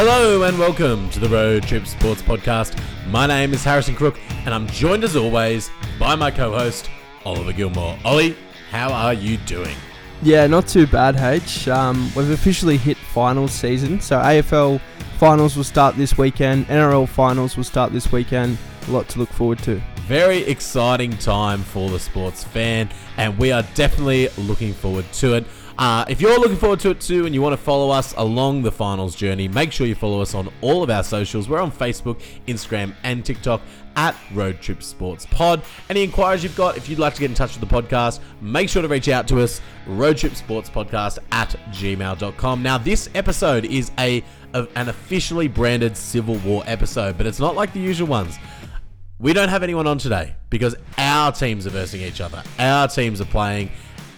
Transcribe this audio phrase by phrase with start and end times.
[0.00, 2.80] Hello and welcome to the Road Trip Sports Podcast.
[3.08, 6.88] My name is Harrison Crook, and I'm joined as always by my co-host
[7.24, 7.98] Oliver Gilmour.
[8.04, 8.36] Ollie,
[8.70, 9.74] how are you doing?
[10.22, 11.66] Yeah, not too bad, H.
[11.66, 14.80] Um, we've officially hit finals season, so AFL
[15.18, 18.56] finals will start this weekend, NRL finals will start this weekend.
[18.86, 19.82] A lot to look forward to.
[20.06, 25.44] Very exciting time for the sports fan, and we are definitely looking forward to it.
[25.78, 28.62] Uh, if you're looking forward to it too and you want to follow us along
[28.62, 31.48] the finals journey, make sure you follow us on all of our socials.
[31.48, 33.60] We're on Facebook, Instagram, and TikTok
[33.94, 35.62] at Road Trip Sports Pod.
[35.88, 38.68] Any inquiries you've got, if you'd like to get in touch with the podcast, make
[38.68, 42.62] sure to reach out to us, Road Trip Sports Podcast at gmail.com.
[42.62, 44.24] Now, this episode is a
[44.54, 48.36] of an officially branded Civil War episode, but it's not like the usual ones.
[49.20, 52.42] We don't have anyone on today because our teams are versing each other.
[52.58, 53.70] Our teams are playing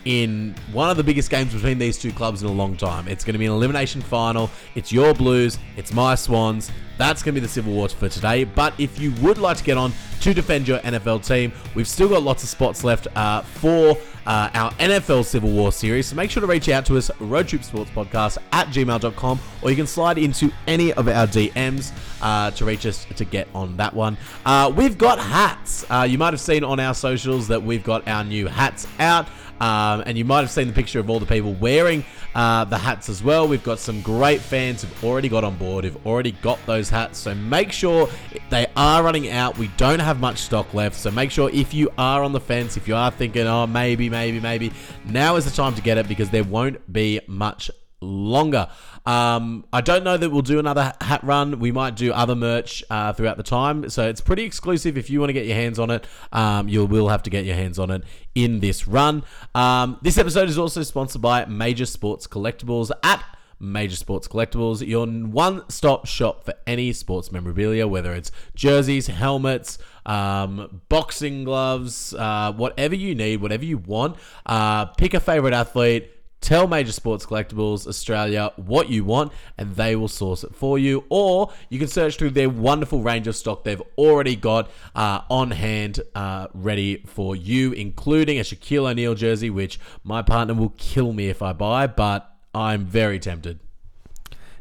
[0.05, 3.09] in one of the biggest games between these two clubs in a long time.
[3.09, 4.51] It's going to be an elimination final.
[4.75, 6.71] It's your Blues, it's my Swans.
[7.01, 8.45] That's going to be the Civil War for today.
[8.45, 12.11] But if you would like to get on to defend your NFL team, we've still
[12.11, 16.09] got lots of spots left uh, for uh, our NFL Civil War series.
[16.09, 19.71] So make sure to reach out to us, Road Trip Sports Podcast at gmail.com, or
[19.71, 23.79] you can slide into any of our DMs uh, to reach us to get on
[23.79, 24.19] that one.
[24.45, 25.87] Uh, we've got hats.
[25.89, 29.27] Uh, you might have seen on our socials that we've got our new hats out.
[29.61, 32.05] Um, and you might have seen the picture of all the people wearing
[32.35, 33.47] uh, the hats as well.
[33.47, 37.19] We've got some great fans who've already got on board, who've already got those hats.
[37.19, 38.09] So make sure
[38.51, 39.57] they are running out.
[39.57, 40.97] We don't have much stock left.
[40.97, 44.11] So make sure if you are on the fence, if you are thinking, oh, maybe,
[44.11, 44.73] maybe, maybe,
[45.07, 48.69] now is the time to get it because there won't be much longer.
[49.07, 51.59] Um, I don't know that we'll do another hat run.
[51.59, 53.89] We might do other merch uh, throughout the time.
[53.89, 54.99] So it's pretty exclusive.
[54.99, 57.45] If you want to get your hands on it, um, you will have to get
[57.45, 58.05] your hands on it
[58.35, 59.25] in this run.
[59.55, 63.25] Um, this episode is also sponsored by Major Sports Collectibles at
[63.61, 69.79] Major Sports Collectibles, your one stop shop for any sports memorabilia, whether it's jerseys, helmets,
[70.07, 74.17] um, boxing gloves, uh, whatever you need, whatever you want.
[74.47, 76.11] Uh, pick a favorite athlete.
[76.41, 81.05] Tell Major Sports Collectibles Australia what you want and they will source it for you.
[81.11, 85.51] Or you can search through their wonderful range of stock they've already got uh, on
[85.51, 91.13] hand uh, ready for you, including a Shaquille O'Neal jersey, which my partner will kill
[91.13, 93.61] me if I buy, but I'm very tempted.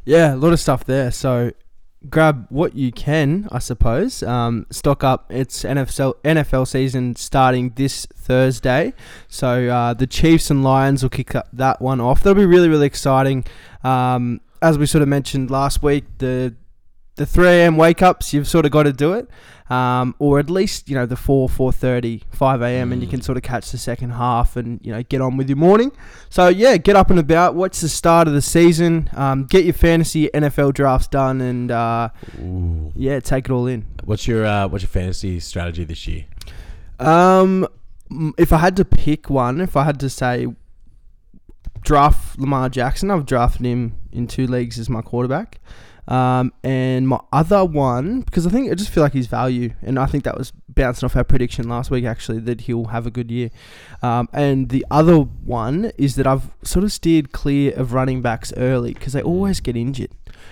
[0.06, 1.12] Yeah, a lot of stuff there.
[1.12, 1.52] So
[2.10, 4.24] grab what you can, I suppose.
[4.24, 5.26] Um, stock up.
[5.30, 8.94] It's NFL NFL season starting this Thursday,
[9.28, 12.24] so uh, the Chiefs and Lions will kick that one off.
[12.24, 13.46] That'll be really really exciting.
[13.84, 16.56] Um, as we sort of mentioned last week, the
[17.19, 17.75] the 3 a.m.
[17.75, 19.30] wake ups, you've sort of got to do it
[19.69, 23.38] um, or at least you know the 4 4.30 5 a.m and you can sort
[23.38, 25.91] of catch the second half and you know get on with your morning.
[26.29, 29.74] So yeah get up and about watch the start of the season um, get your
[29.74, 32.09] fantasy nfl drafts done and uh,
[32.96, 33.85] yeah take it all in.
[34.06, 36.25] What's your uh, what's your fantasy strategy this year?
[37.00, 37.68] Um
[38.40, 40.47] if i had to pick one if i had to say
[41.81, 45.59] draft lamar jackson i've drafted him in two leagues as my quarterback
[46.09, 50.00] um, and my other one, because I think I just feel like his value, and
[50.00, 53.12] I think that was bouncing off our prediction last week actually that he'll have a
[53.12, 53.52] good year.
[54.02, 58.52] Um, and the other one is that I've sort of steered clear of running backs
[58.58, 60.09] early because they always get injured.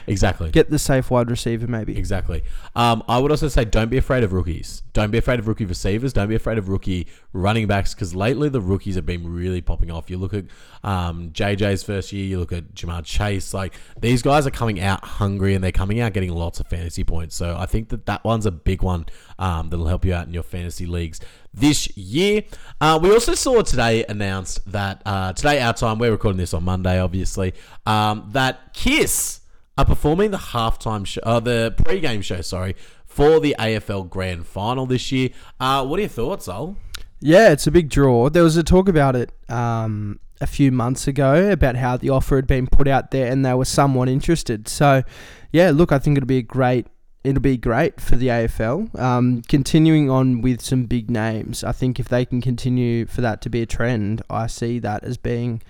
[0.08, 0.50] Exactly.
[0.52, 1.98] Get the safe wide receiver, maybe.
[1.98, 2.44] Exactly.
[2.76, 4.82] Um, I would also say don't be afraid of rookies.
[4.94, 6.14] Don't be afraid of rookie receivers.
[6.14, 9.92] Don't be afraid of rookie running backs because lately the rookies have been really popping
[9.92, 10.10] off.
[10.10, 10.46] You look at
[10.84, 13.54] um, JJ's first year, you look at Ja'Marr Chase.
[13.54, 17.04] Like these guys are coming out hungry and they're coming out getting lots of fantasy
[17.04, 17.36] points.
[17.36, 19.08] So I think that that one's a big one
[19.38, 21.20] um, that'll help you out in your fantasy leagues
[21.54, 22.44] this year.
[22.80, 26.64] Uh, we also saw today announced that uh, today our time, we're recording this on
[26.64, 27.54] Monday, obviously,
[27.86, 29.42] um, that Kiss
[29.78, 32.76] are performing the halftime show, uh, the pre-game show, sorry,
[33.06, 35.30] for the AFL Grand Final this year.
[35.60, 36.78] Uh, what are your thoughts, Ol?
[37.20, 38.30] Yeah, it's a big draw.
[38.30, 42.36] There was a talk about it um, a few months ago about how the offer
[42.36, 44.68] had been put out there and they were somewhat interested.
[44.68, 45.04] So,
[45.52, 46.88] yeah, look, I think it'll be a great.
[47.24, 48.98] It'll be great for the AFL.
[48.98, 53.42] Um, continuing on with some big names, I think if they can continue for that
[53.42, 55.62] to be a trend, I see that as being,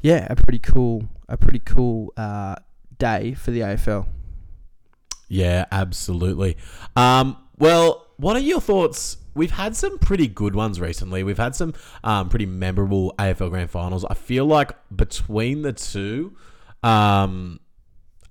[0.00, 2.54] yeah, a pretty cool, a pretty cool uh,
[3.02, 4.06] day for the AFL.
[5.28, 6.56] Yeah, absolutely.
[6.94, 9.16] Um, well, what are your thoughts?
[9.34, 11.24] We've had some pretty good ones recently.
[11.24, 14.04] We've had some um, pretty memorable AFL Grand Finals.
[14.04, 16.36] I feel like between the two,
[16.84, 17.58] um,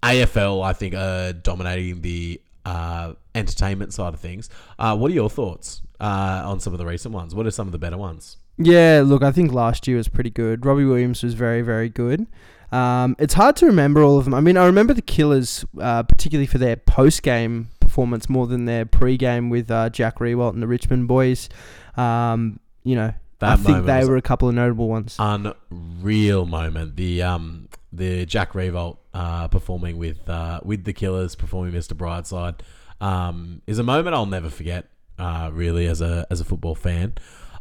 [0.04, 4.50] AFL, I think, are dominating the uh, entertainment side of things.
[4.80, 7.36] Uh, what are your thoughts uh, on some of the recent ones?
[7.36, 8.38] What are some of the better ones?
[8.58, 10.66] Yeah, look, I think last year was pretty good.
[10.66, 12.28] Robbie Williams was very, very good.
[12.72, 14.34] Um, it's hard to remember all of them.
[14.34, 18.66] I mean, I remember the Killers, uh, particularly for their post game performance more than
[18.66, 21.50] their pre game with uh, Jack Riewoldt and the Richmond boys.
[21.98, 25.18] Um, you know, That I think they were a couple of notable ones.
[25.20, 26.96] unreal moment.
[26.96, 31.94] The um the Jack Riewoldt uh, performing with uh, with the Killers, performing Mr.
[31.94, 32.62] Brightside,
[33.06, 34.88] um, is a moment I'll never forget.
[35.20, 37.14] Uh, really, as a as a football fan,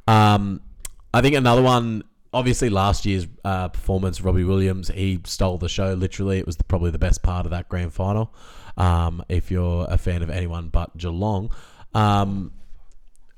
[0.06, 0.60] um,
[1.12, 2.04] I think another one.
[2.32, 5.94] Obviously, last year's uh, performance, Robbie Williams, he stole the show.
[5.94, 8.32] Literally, it was the, probably the best part of that grand final.
[8.76, 11.50] Um, if you're a fan of anyone but Geelong,
[11.92, 12.52] um,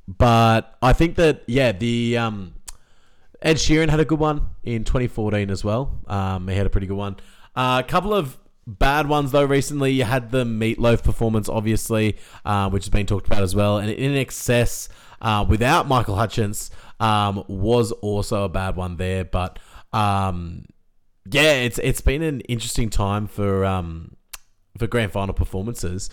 [0.06, 2.54] but I think that yeah, the um,
[3.40, 6.00] Ed Sheeran had a good one in 2014 as well.
[6.06, 7.16] Um, he had a pretty good one.
[7.56, 9.44] Uh, a couple of bad ones though.
[9.44, 13.78] Recently, you had the Meatloaf performance, obviously, uh, which has been talked about as well,
[13.78, 14.88] and INXS
[15.20, 16.70] uh, without Michael Hutchence
[17.02, 19.24] um, was also a bad one there.
[19.24, 19.58] But
[19.92, 20.64] um,
[21.30, 24.16] yeah, it's it's been an interesting time for um,
[24.78, 26.08] for grand final performances.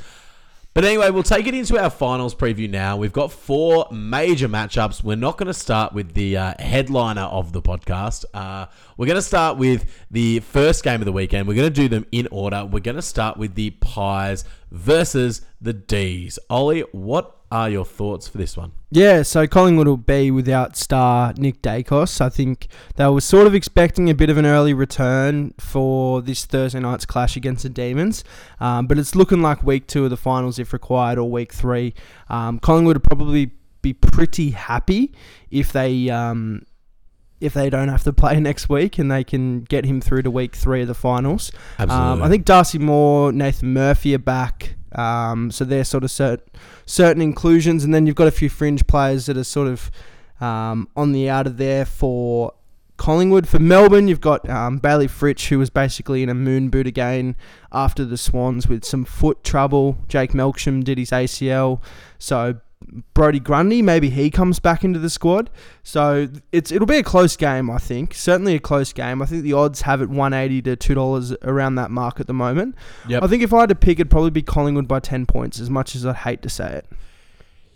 [0.76, 2.96] But anyway, we'll take it into our finals preview now.
[2.96, 5.04] We've got four major matchups.
[5.04, 8.24] We're not going to start with the uh, headliner of the podcast.
[8.36, 11.48] Uh, we're going to start with the first game of the weekend.
[11.48, 12.66] We're going to do them in order.
[12.66, 16.40] We're going to start with the Pies versus the D's.
[16.50, 18.72] Ollie, what are your thoughts for this one?
[18.92, 22.22] Yeah, so Collingwood will be without star Nick Daicos.
[22.22, 26.46] I think they were sort of expecting a bit of an early return for this
[26.46, 28.24] Thursday night's clash against the Demons,
[28.60, 31.94] um, but it's looking like week two of the finals if required, or week three.
[32.30, 33.52] Um, Collingwood would probably
[33.82, 35.14] be pretty happy
[35.52, 36.64] if they um,
[37.40, 40.32] if they don't have to play next week and they can get him through to
[40.32, 41.52] week three of the finals.
[41.92, 44.76] Um, I think Darcy Moore, Nathan Murphy are back.
[44.94, 46.42] Um, so they're sort of cert-
[46.86, 49.92] certain inclusions, and then you've got a few fringe players that are sort of
[50.42, 52.54] um, on the outer there for
[52.98, 53.48] Collingwood.
[53.48, 57.36] For Melbourne, you've got um, Bailey Fritsch, who was basically in a moon boot again
[57.72, 59.98] after the Swans with some foot trouble.
[60.08, 61.82] Jake Melksham did his ACL,
[62.18, 62.60] so
[63.14, 65.50] Brody Grundy, maybe he comes back into the squad.
[65.84, 68.14] So it's it'll be a close game, I think.
[68.14, 69.22] Certainly a close game.
[69.22, 72.34] I think the odds have it 180 to two dollars around that mark at the
[72.34, 72.76] moment.
[73.08, 73.24] Yep.
[73.24, 75.60] I think if I had to pick, it'd probably be Collingwood by 10 points.
[75.60, 76.86] As much as I'd hate to say it.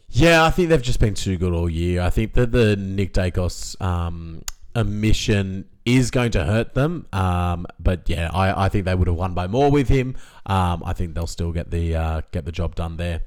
[0.09, 2.01] Yeah, I think they've just been too good all year.
[2.01, 4.43] I think that the Nick Daicos um,
[4.75, 7.07] omission is going to hurt them.
[7.11, 10.15] Um, but yeah, I, I think they would have won by more with him.
[10.45, 13.21] Um, I think they'll still get the uh, get the job done there.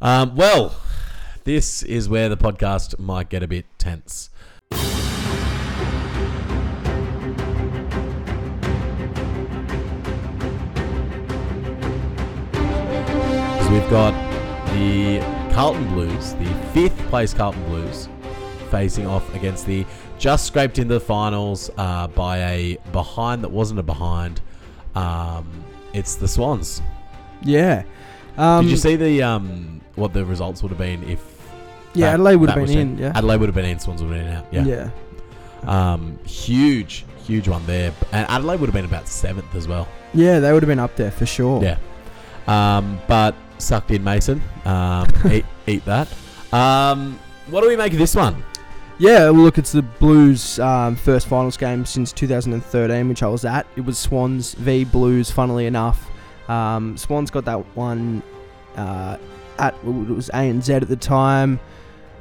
[0.00, 0.78] Um, well,
[1.44, 4.28] this is where the podcast might get a bit tense.
[4.70, 4.78] So
[13.72, 14.12] we've got
[14.74, 15.20] the
[15.54, 16.44] Carlton Blues, the
[16.74, 18.08] fifth place Carlton Blues,
[18.70, 19.86] facing off against the
[20.18, 24.42] just scraped into the finals uh, by a behind that wasn't a behind.
[24.94, 25.64] Um,
[25.94, 26.82] it's the Swans.
[27.42, 27.84] Yeah.
[28.36, 31.22] Um, Did you see the um, what the results would have been if?
[31.94, 32.98] Yeah, that- Adelaide would have been in.
[32.98, 33.12] Yeah.
[33.14, 33.78] Adelaide would have been in.
[33.78, 34.66] Swans would have been out.
[34.66, 34.90] Yeah.
[35.64, 35.92] yeah.
[35.94, 39.88] Um, huge, huge one there, and Adelaide would have been about seventh as well.
[40.14, 41.62] Yeah, they would have been up there for sure.
[41.62, 41.78] Yeah.
[42.46, 44.42] Um, but sucked in Mason.
[44.64, 46.08] Um, eat, eat that.
[46.52, 47.18] Um,
[47.48, 48.42] what do we make of this one?
[48.98, 53.44] Yeah, well, look, it's the Blues' um, first finals game since 2013, which I was
[53.44, 53.66] at.
[53.76, 56.08] It was Swans v Blues, funnily enough.
[56.48, 58.22] Um, Swans got that one
[58.76, 59.18] uh,
[59.58, 61.60] at it was ANZ at the time.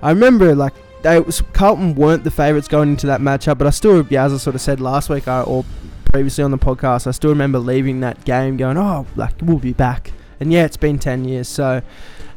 [0.02, 3.70] I remember like they was Carlton weren't the favourites going into that matchup, but I
[3.70, 5.64] still, yeah, as I sort of said last week I, or
[6.06, 9.74] previously on the podcast, I still remember leaving that game going, oh, like we'll be
[9.74, 10.12] back.
[10.40, 11.82] And yeah, it's been 10 years, so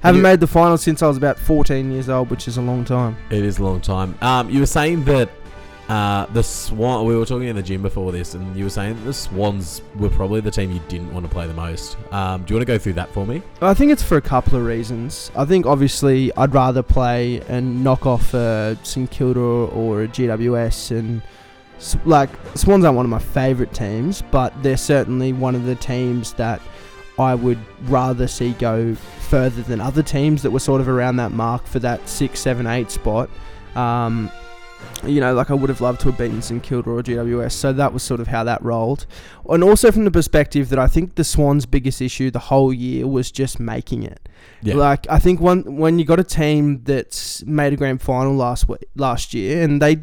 [0.02, 2.84] haven't made the final since I was about 14 years old, which is a long
[2.84, 3.16] time.
[3.30, 4.16] It is a long time.
[4.20, 5.30] Um, you were saying that
[5.88, 7.06] uh, the Swan.
[7.06, 10.10] We were talking in the gym before this, and you were saying the Swans were
[10.10, 11.96] probably the team you didn't want to play the most.
[12.12, 13.42] Um, do you want to go through that for me?
[13.62, 15.30] I think it's for a couple of reasons.
[15.34, 20.98] I think obviously I'd rather play and knock off a St Kilda or a GWS
[20.98, 21.22] and
[22.04, 26.32] like Swans aren't one of my favourite teams, but they're certainly one of the teams
[26.34, 26.60] that
[27.18, 31.32] I would rather see go further than other teams that were sort of around that
[31.32, 33.28] mark for that six, seven, eight spot.
[33.74, 34.30] Um,
[35.04, 37.52] you know, like I would have loved to have beaten St Kilda or GWS.
[37.52, 39.06] So that was sort of how that rolled.
[39.48, 43.06] And also from the perspective that I think the Swans' biggest issue the whole year
[43.06, 44.28] was just making it.
[44.62, 44.74] Yeah.
[44.74, 48.68] Like I think one when you got a team that's made a grand final last
[48.68, 49.98] week, last year, and they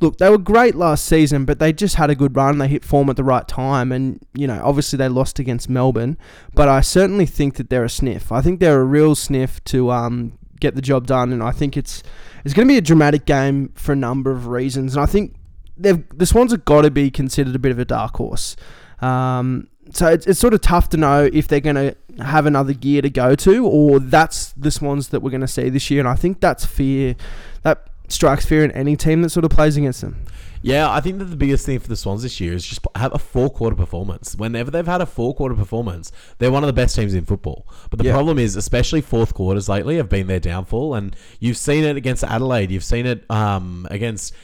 [0.00, 2.58] look they were great last season, but they just had a good run.
[2.58, 6.16] They hit form at the right time, and you know obviously they lost against Melbourne,
[6.54, 8.30] but I certainly think that they're a sniff.
[8.30, 11.76] I think they're a real sniff to um get the job done, and I think
[11.76, 12.02] it's
[12.44, 15.34] it's going to be a dramatic game for a number of reasons, and I think
[15.78, 18.56] the Swans have got to be considered a bit of a dark horse.
[19.00, 22.72] Um, so it's, it's sort of tough to know if they're going to have another
[22.72, 26.00] gear to go to, or that's the Swans that we're going to see this year.
[26.00, 27.14] And I think that's fear
[27.62, 30.24] that strikes fear in any team that sort of plays against them.
[30.62, 33.14] Yeah, I think that the biggest thing for the Swans this year is just have
[33.14, 34.34] a four quarter performance.
[34.36, 37.66] Whenever they've had a four quarter performance, they're one of the best teams in football.
[37.90, 38.12] But the Yeah.
[38.12, 40.94] problem is, especially fourth quarters lately, have been their downfall.
[40.94, 42.70] And you've seen it against Adelaide.
[42.70, 44.34] You've seen it um, against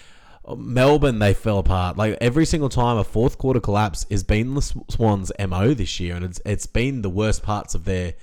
[0.57, 1.19] Melbourne.
[1.19, 1.97] They fell apart.
[1.97, 6.15] Like every single time a fourth quarter collapse has been the Swans' mo this year,
[6.17, 8.15] and it's it's been the worst parts of their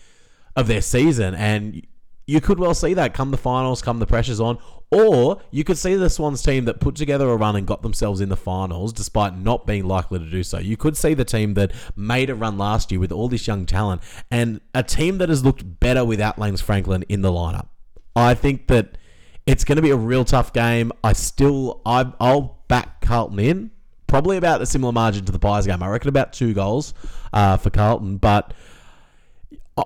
[0.55, 1.33] of their season.
[1.33, 1.85] And
[2.27, 4.59] you could well see that come the finals, come the pressures on,
[4.91, 8.19] or you could see the Swans team that put together a run and got themselves
[8.19, 10.59] in the finals despite not being likely to do so.
[10.59, 13.65] You could see the team that made a run last year with all this young
[13.65, 17.67] talent and a team that has looked better without Lance Franklin in the lineup.
[18.15, 18.97] I think that
[19.45, 20.91] it's going to be a real tough game.
[21.03, 23.71] I still, I, I'll back Carlton in.
[24.07, 25.81] Probably about a similar margin to the Pies game.
[25.81, 26.93] I reckon about two goals
[27.31, 28.53] uh, for Carlton, but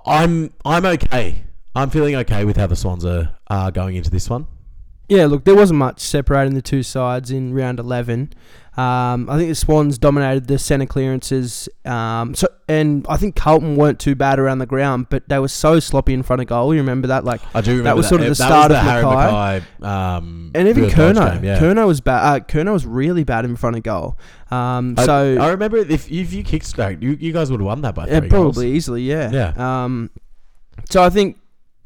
[0.05, 1.43] I'm I'm okay.
[1.75, 4.47] I'm feeling okay with how the Swans are, are going into this one.
[5.07, 8.33] Yeah, look, there wasn't much separating the two sides in round 11.
[8.77, 11.69] Um, I think the Swans dominated the centre clearances.
[11.85, 15.47] Um, so, and I think Carlton weren't too bad around the ground, but they were
[15.47, 16.73] so sloppy in front of goal.
[16.73, 17.23] You remember that?
[17.23, 19.61] Like, I do remember That was sort of the That start of the Harry McKay.
[19.79, 21.41] McKay, um, and even Kerno.
[21.41, 21.57] yeah.
[21.59, 22.23] Kerno was bad.
[22.41, 24.17] Uh, Kerno was really bad in front of goal.
[24.51, 27.65] Um, I, so I remember if if you kicked straight, you, you guys would have
[27.67, 28.63] won that by Yeah, probably goals.
[28.63, 29.31] easily, yeah.
[29.31, 29.83] Yeah.
[29.85, 30.09] Um,
[30.89, 31.37] so I think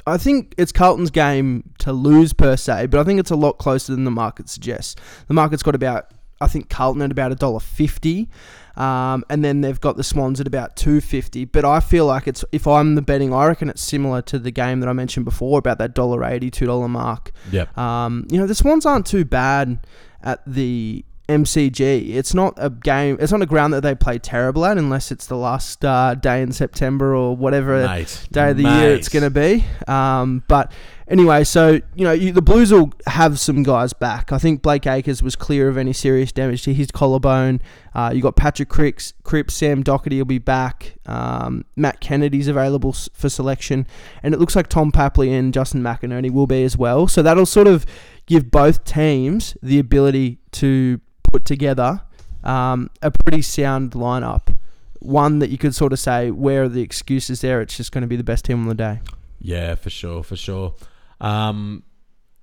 [0.08, 3.54] I think it's Carlton's game to lose per se, but I think it's a lot
[3.54, 4.96] closer than the market suggests.
[5.28, 8.30] The market's got about I think Carlton at about a dollar fifty,
[8.78, 11.44] um, and then they've got the Swans at about two fifty.
[11.46, 14.52] But I feel like it's if I'm the betting, I reckon it's similar to the
[14.52, 17.32] game that I mentioned before about that dollar eighty, two dollar mark.
[17.52, 17.78] Yep.
[17.78, 19.86] Um, you know, the Swans aren't too bad
[20.24, 22.16] at the MCG.
[22.16, 23.18] It's not a game.
[23.20, 26.42] It's not a ground that they play terrible at, unless it's the last uh, day
[26.42, 28.28] in September or whatever Mate.
[28.32, 29.64] day of the year it's going to be.
[29.88, 30.72] Um, but
[31.08, 34.32] anyway, so you know, you, the Blues will have some guys back.
[34.32, 37.62] I think Blake Acres was clear of any serious damage to his collarbone.
[37.94, 40.96] Uh, you got Patrick Cripps, Cripps, Sam Docherty will be back.
[41.06, 43.86] Um, Matt Kennedy's available for selection,
[44.24, 47.08] and it looks like Tom Papley and Justin McInerney will be as well.
[47.08, 47.86] So that'll sort of
[48.26, 51.00] give both teams the ability to
[51.32, 52.02] put together
[52.44, 54.56] um, a pretty sound lineup.
[55.02, 57.62] One that you could sort of say, where are the excuses there?
[57.62, 59.00] It's just going to be the best team on the day.
[59.40, 60.74] Yeah, for sure, for sure.
[61.22, 61.84] Um,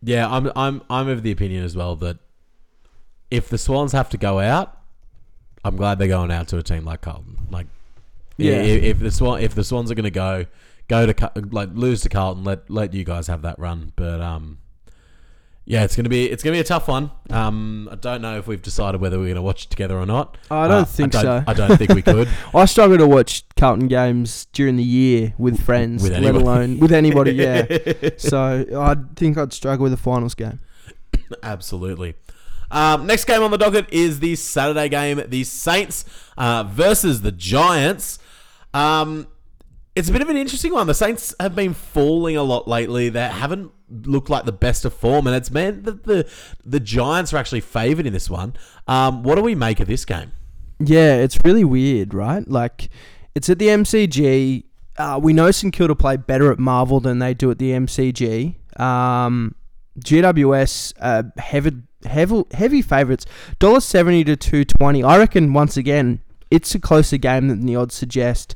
[0.02, 2.18] yeah, I'm I'm I'm of the opinion as well that
[3.30, 4.78] if the Swans have to go out,
[5.64, 7.36] I'm glad they're going out to a team like Carlton.
[7.50, 7.66] Like,
[8.38, 8.52] Yeah.
[8.62, 10.46] if, if the Swan if the Swans are going to go
[10.88, 13.92] go to like lose to Carlton, let let you guys have that run.
[13.96, 14.58] But um,
[15.66, 17.10] yeah, it's gonna be it's gonna be a tough one.
[17.30, 20.38] Um, I don't know if we've decided whether we're gonna watch it together or not.
[20.50, 21.24] I don't Uh, think I so.
[21.26, 22.28] don't, I don't think we could.
[22.54, 26.44] I struggle to watch Carlton games during the year with friends, With let anybody.
[26.44, 27.32] alone with anybody.
[27.32, 27.66] Yeah,
[28.16, 30.60] so I think I'd struggle with the finals game.
[31.42, 32.14] Absolutely.
[32.70, 36.04] Um, next game on the docket is the Saturday game, the Saints
[36.36, 38.18] uh, versus the Giants.
[38.74, 39.26] Um,
[39.96, 40.86] it's a bit of an interesting one.
[40.86, 43.08] The Saints have been falling a lot lately.
[43.08, 46.30] They haven't looked like the best of form, and it's meant that the
[46.64, 48.54] the Giants are actually favoured in this one.
[48.86, 50.32] Um, what do we make of this game?
[50.78, 52.46] Yeah, it's really weird, right?
[52.46, 52.90] Like,
[53.34, 54.64] it's at the MCG.
[54.98, 58.54] Uh, we know St Kilda play better at Marvel than they do at the MCG.
[58.78, 59.54] Um,
[60.00, 61.72] GWS uh, heavy,
[62.04, 63.24] heavy, heavy favourites,
[63.58, 65.02] dollar seventy to two twenty.
[65.02, 68.54] I reckon once again it's a closer game than the odds suggest.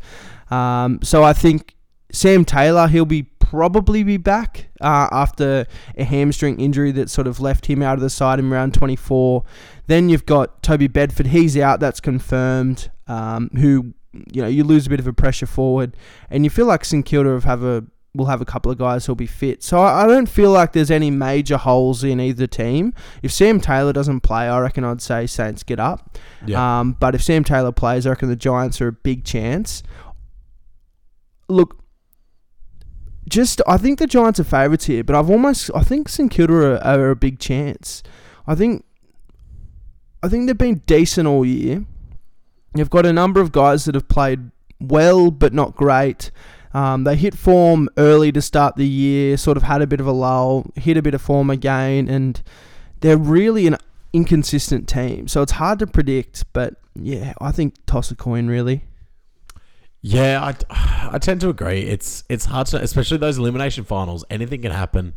[0.51, 1.77] Um, so I think
[2.13, 5.67] Sam Taylor he'll be probably be back uh, after
[5.97, 8.97] a hamstring injury that sort of left him out of the side in round twenty
[8.97, 9.45] four.
[9.87, 11.29] Then you've got Toby Bedford.
[11.29, 11.81] He's out.
[11.81, 12.91] That's confirmed.
[13.07, 13.95] Um, who
[14.33, 15.97] you know you lose a bit of a pressure forward,
[16.31, 19.07] and you feel like St Kilda have, have a will have a couple of guys
[19.07, 19.63] who'll be fit.
[19.63, 22.93] So I, I don't feel like there's any major holes in either team.
[23.23, 26.19] If Sam Taylor doesn't play, I reckon I'd say Saints get up.
[26.79, 29.83] Um, but if Sam Taylor plays, I reckon the Giants are a big chance.
[31.51, 31.83] Look,
[33.29, 36.53] just I think the Giants are favourites here, but I've almost I think St Kilda
[36.53, 38.03] are, are a big chance.
[38.47, 38.85] I think
[40.23, 41.85] I think they've been decent all year.
[42.75, 46.31] You've got a number of guys that have played well but not great.
[46.73, 50.07] Um, they hit form early to start the year, sort of had a bit of
[50.07, 52.41] a lull, hit a bit of form again, and
[53.01, 53.77] they're really an
[54.13, 55.27] inconsistent team.
[55.27, 58.85] So it's hard to predict, but yeah, I think toss a coin really.
[60.03, 61.81] Yeah, I, I tend to agree.
[61.81, 64.25] It's it's hard to, especially those elimination finals.
[64.31, 65.15] Anything can happen.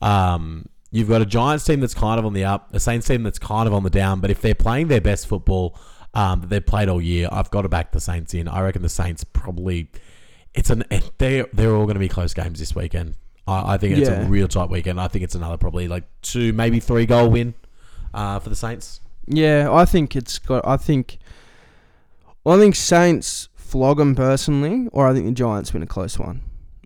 [0.00, 3.22] Um, you've got a Giants team that's kind of on the up, a Saints team
[3.22, 4.20] that's kind of on the down.
[4.20, 5.76] But if they're playing their best football
[6.14, 8.48] um, that they've played all year, I've got to back the Saints in.
[8.48, 9.90] I reckon the Saints probably.
[10.54, 10.84] It's an
[11.18, 13.14] they they're all going to be close games this weekend.
[13.46, 14.22] I, I think it's Yeah.
[14.22, 15.00] a real tight weekend.
[15.00, 17.54] I think it's another probably like two, maybe three goal win
[18.14, 19.00] uh, for the Saints.
[19.26, 20.66] Yeah, I think it's got.
[20.66, 21.18] I think.
[22.44, 26.42] I think Saints flog them personally, or I think the Giants win a close one.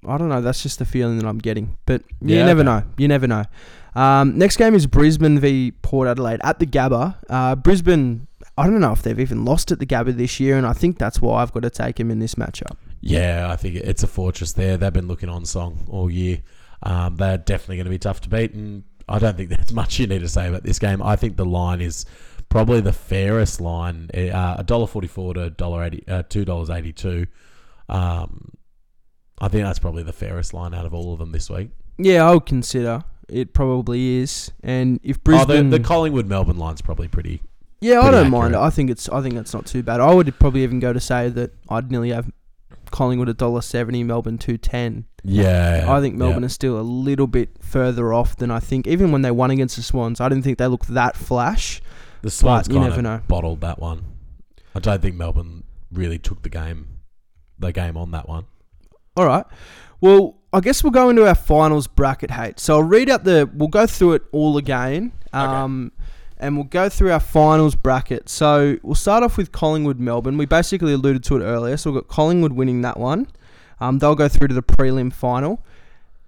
[0.06, 0.40] I don't know.
[0.40, 1.76] That's just the feeling that I'm getting.
[1.84, 2.66] But you Yeah, never okay.
[2.70, 2.82] know.
[2.96, 3.44] You never know.
[3.96, 7.16] Um, next game is Brisbane v Port Adelaide at the Gabba.
[7.28, 8.28] Uh, Brisbane.
[8.56, 10.98] I don't know if they've even lost at the Gabba this year, and I think
[10.98, 12.76] that's why I've got to take him in this matchup.
[13.00, 14.76] Yeah, I think it's a fortress there.
[14.76, 16.38] They've been looking on song all year.
[16.82, 19.98] Um, they're definitely going to be tough to beat, and I don't think there's much
[19.98, 21.02] you need to say about this game.
[21.02, 22.06] I think the line is
[22.56, 24.10] probably the fairest line.
[24.14, 27.26] Uh, A dollar forty-four to dollar eighty, uh, two dollars eighty-two.
[27.88, 28.52] Um,
[29.38, 31.70] I think that's probably the fairest line out of all of them this week.
[31.98, 34.52] Yeah, I would consider it probably is.
[34.62, 37.42] And if Oh, Brisbane, the, the Collingwood Melbourne line's probably pretty.
[37.80, 40.00] Yeah, I don't mind I think it's I think that's not too bad.
[40.00, 42.30] I would probably even go to say that I'd nearly have
[42.90, 45.04] Collingwood a dollar seventy, Melbourne two ten.
[45.22, 46.46] Yeah, I think Melbourne yeah.
[46.46, 48.86] is still a little bit further off than I think.
[48.86, 51.82] Even when they won against the Swans, I didn't think they looked that flash.
[52.26, 53.21] The Swans you kind never of know.
[53.28, 54.02] bottled that one.
[54.75, 56.88] I don't think Melbourne really took the game,
[57.59, 58.47] the game on that one.
[59.16, 59.47] All right.
[60.00, 62.59] Well, I guess we'll go into our finals bracket hate.
[62.59, 63.49] So I'll read out the.
[63.54, 65.12] We'll go through it all again.
[65.33, 65.92] Um,
[66.38, 68.28] And we'll go through our finals bracket.
[68.28, 70.37] So we'll start off with Collingwood Melbourne.
[70.37, 71.76] We basically alluded to it earlier.
[71.76, 73.28] So we've got Collingwood winning that one.
[73.80, 75.64] Um, they'll go through to the prelim final.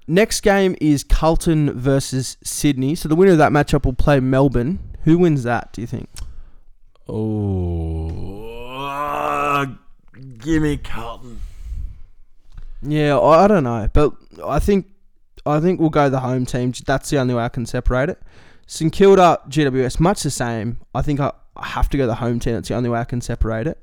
[0.07, 2.95] Next game is Carlton versus Sydney.
[2.95, 4.79] So the winner of that matchup will play Melbourne.
[5.05, 6.09] Who wins that, do you think?
[7.09, 8.39] Oh,
[10.39, 11.41] give me Carlton.
[12.83, 14.13] Yeah, I, I don't know, but
[14.45, 14.87] I think
[15.47, 16.73] I think we'll go the home team.
[16.87, 18.21] That's the only way I can separate it.
[18.67, 20.79] St Kilda, GWS, much the same.
[20.95, 22.55] I think I, I have to go the home team.
[22.55, 23.83] That's the only way I can separate it.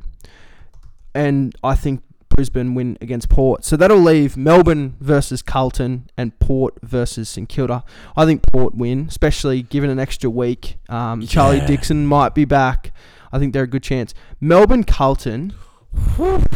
[1.15, 2.03] And I think
[2.35, 3.63] Brisbane win against Port.
[3.65, 7.83] So that'll leave Melbourne versus Carlton and Port versus St Kilda.
[8.17, 10.77] I think Port win, especially given an extra week.
[10.89, 11.67] Um, Charlie Yeah.
[11.67, 12.91] Dixon might be back.
[13.31, 14.13] I think they're a good chance.
[14.39, 15.53] Melbourne Carlton.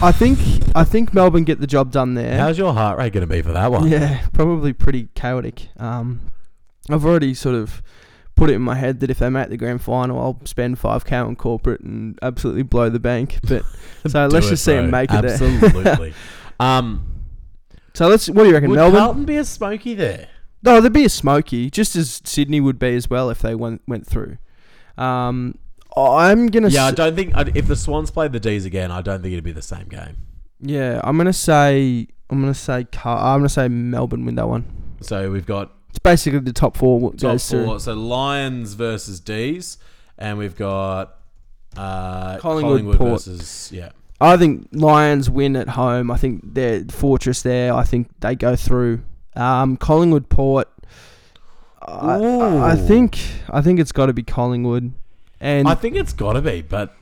[0.02, 0.38] I think
[0.76, 2.38] I think Melbourne get the job done there.
[2.38, 3.88] How's your heart rate going to be for that one?
[3.90, 5.70] Yeah, probably pretty chaotic.
[5.78, 6.20] Um,
[6.90, 7.82] I've already sort of
[8.40, 11.06] put it in my head that if they make the grand final, I'll spend five
[11.06, 13.38] k on corporate and absolutely blow the bank.
[13.48, 13.64] But
[14.08, 15.00] so let's it, just see them bro.
[15.02, 15.32] make it there.
[15.34, 16.14] Absolutely.
[16.60, 17.06] um,
[17.94, 18.28] So let's.
[18.30, 19.00] What do you reckon, would Melbourne?
[19.00, 20.28] Carlton be a smoky there?
[20.64, 23.82] No, there'd be a smoky, just as Sydney would be as well if they went
[23.88, 24.38] went through.
[24.98, 25.58] Um,
[25.96, 26.68] I'm gonna.
[26.70, 29.34] Yeah, I s- don't think if the Swans played the D's again, I don't think
[29.34, 30.18] it'd be the same game.
[30.60, 32.08] yeah, I'm gonna say.
[32.30, 32.84] I'm gonna say.
[32.86, 34.66] Car- I'm gonna say Melbourne win that one.
[35.02, 37.66] So we've got It's basically the top four what top goes through.
[37.66, 37.80] four.
[37.80, 39.78] So Lions versus D's,
[40.18, 41.18] and we've got
[41.76, 43.90] uh, Collingwood, Collingwood, versus yeah.
[44.22, 46.12] I think Lions win at home.
[46.12, 47.74] I think they're fortress there.
[47.74, 49.02] I think they go through.
[49.36, 50.68] Um, Collingwood Port.
[51.82, 54.94] I, I, I think I think it's got to be Collingwood,
[55.40, 56.96] and I think it's got to be, but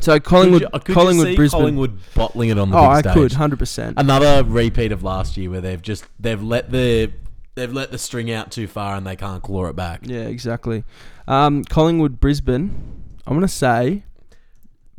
[0.00, 1.60] so Collingwood, could you, could Collingwood, Brisbane.
[1.60, 3.14] Collingwood bottling it on the oh, I stage?
[3.14, 3.98] could hundred percent.
[3.98, 7.12] Another repeat of last year where they've just they've let the
[7.54, 10.00] they've let the string out too far and they can't claw it back.
[10.04, 10.84] Yeah, exactly.
[11.28, 13.02] Um, Collingwood Brisbane.
[13.26, 14.04] I'm gonna say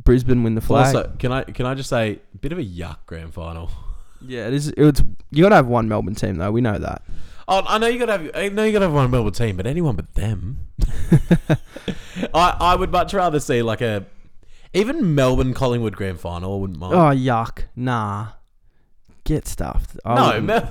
[0.04, 0.94] Brisbane win the flag.
[0.94, 3.70] Also, can I can I just say a bit of a yuck grand final.
[4.20, 4.68] yeah, it is.
[4.76, 6.50] It's you got to have one Melbourne team though.
[6.52, 7.02] We know that.
[7.46, 8.30] Oh, I know you got to have.
[8.34, 10.66] I know you got to have one Melbourne team, but anyone but them.
[12.34, 14.06] I I would much rather see like a
[14.72, 16.54] even Melbourne Collingwood grand final.
[16.54, 16.94] I wouldn't mind.
[16.94, 17.64] Oh yuck!
[17.76, 18.28] Nah,
[19.24, 19.98] get stuffed.
[20.04, 20.40] I no.
[20.40, 20.68] Mel-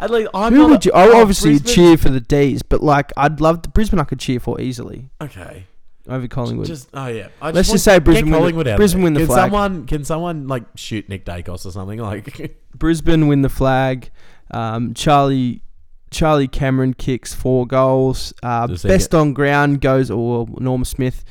[0.00, 0.92] at least I'm Who not would you?
[0.92, 3.98] I oh, obviously Brisbane- cheer for the D's, but like I'd love the Brisbane.
[4.00, 5.66] I could cheer for easily Okay,
[6.08, 6.66] over Collingwood.
[6.66, 7.28] just oh yeah.
[7.40, 8.76] I Let's just say Brisbane get win the- Collingwood out.
[8.76, 9.04] Brisbane there.
[9.04, 9.38] win the can flag.
[9.44, 12.58] someone can someone like shoot Nick Daicos or something like?
[12.74, 14.10] Brisbane win the flag.
[14.50, 15.62] Um, Charlie
[16.10, 18.32] Charlie Cameron kicks four goals.
[18.42, 21.24] Uh, Does he best on ground goes, or Norm Smith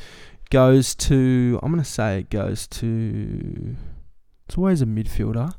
[0.50, 1.60] goes to.
[1.64, 3.76] I'm gonna say it goes to.
[4.48, 5.54] It's always a midfielder.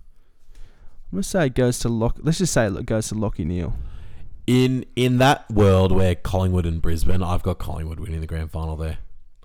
[1.12, 2.18] I'm gonna say it goes to Lock.
[2.22, 3.74] Let's just say it goes to Lachie Neale.
[4.46, 8.76] in in that world where Collingwood and Brisbane, I've got Collingwood winning the grand final
[8.76, 8.98] there.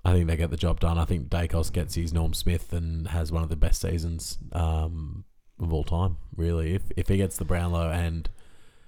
[0.04, 0.98] I think they get the job done.
[0.98, 5.24] I think Daicos gets his Norm Smith and has one of the best seasons um,
[5.60, 6.16] of all time.
[6.36, 8.28] Really, if if he gets the Brownlow and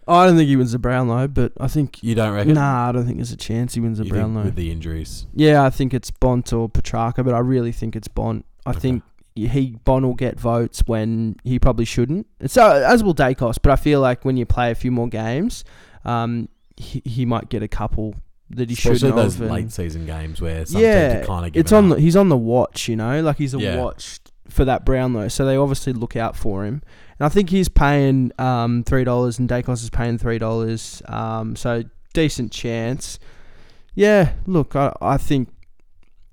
[0.08, 2.92] I don't think he wins the Brownlow, but I think you don't reckon, nah, I
[2.92, 4.42] don't think there's a chance he wins the You Brownlow.
[4.44, 5.26] with the injuries.
[5.32, 8.44] Yeah, I think it's Bont or Petrarca, but I really think it's Bont.
[8.66, 8.80] I Okay.
[8.80, 9.02] think
[9.34, 12.26] he Bon will get votes when he probably shouldn't.
[12.46, 15.64] So as will Daicos, but I feel like when you play a few more games,
[16.04, 18.14] um, he, he might get a couple
[18.50, 21.88] that he Especially shouldn't those late season games where some yeah, kind of it's on.
[21.88, 23.76] The, he's on the watch, you know, like he's a Yeah.
[23.76, 25.28] watch for that Brownlow.
[25.28, 26.82] So they obviously look out for him.
[27.18, 31.02] And I think he's paying um, three dollars, and Daicos is paying three dollars.
[31.06, 33.18] Um, so decent chance.
[33.94, 35.48] Yeah, look, I, I think,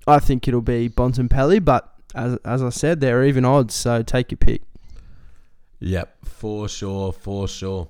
[0.06, 3.74] I think it'll be Bontempelli, but as as I said, they're even odds.
[3.74, 4.62] So take your pick.
[5.80, 7.88] Yep, for sure, for sure.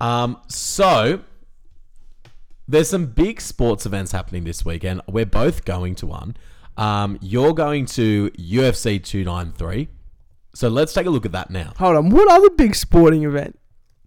[0.00, 1.20] Um, so
[2.66, 5.02] there's some big sports events happening this weekend.
[5.06, 6.36] We're both going to one.
[6.76, 9.88] Um, you're going to UFC 293.
[10.54, 11.72] So let's take a look at that now.
[11.78, 13.59] Hold on, what other big sporting event?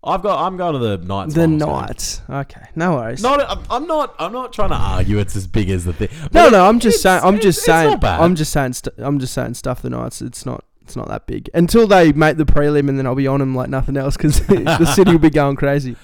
[0.03, 0.45] I've got.
[0.45, 1.33] I'm going to the Knights.
[1.33, 1.69] the finals game.
[1.69, 2.21] Knights.
[2.29, 3.21] Okay, no worries.
[3.23, 3.39] Not.
[3.41, 4.13] I'm- I'm not.
[4.19, 6.09] I'm not trying to argue it's as big as the thing.
[6.11, 7.21] no, But no, I'm just it's- saying.
[7.23, 7.89] I'm it's- just it's saying.
[7.91, 8.19] not bad.
[8.19, 8.73] I'm just saying.
[8.73, 9.81] St- I'm just saying stuff.
[9.81, 10.21] The Knights.
[10.21, 10.65] It's not.
[10.81, 13.55] It's not that big until they make the prelim, and then I'll be on them
[13.55, 15.95] like nothing else because the city will be going crazy.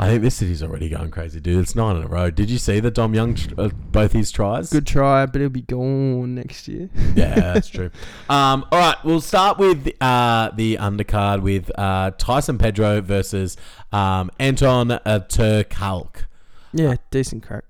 [0.00, 1.58] I think this city's already going crazy, dude.
[1.60, 2.30] It's nine in a row.
[2.30, 4.70] Did you see the Dom Young tr- uh, both his tries?
[4.70, 6.88] Good try, but it'll be gone next year.
[7.16, 7.90] Yeah, that's true.
[8.28, 13.56] Um, all right, we'll start with uh, the undercard with uh, Tyson Pedro versus
[13.90, 16.24] um, Anton uh, Turkalj.
[16.72, 17.64] Yeah, decent crack.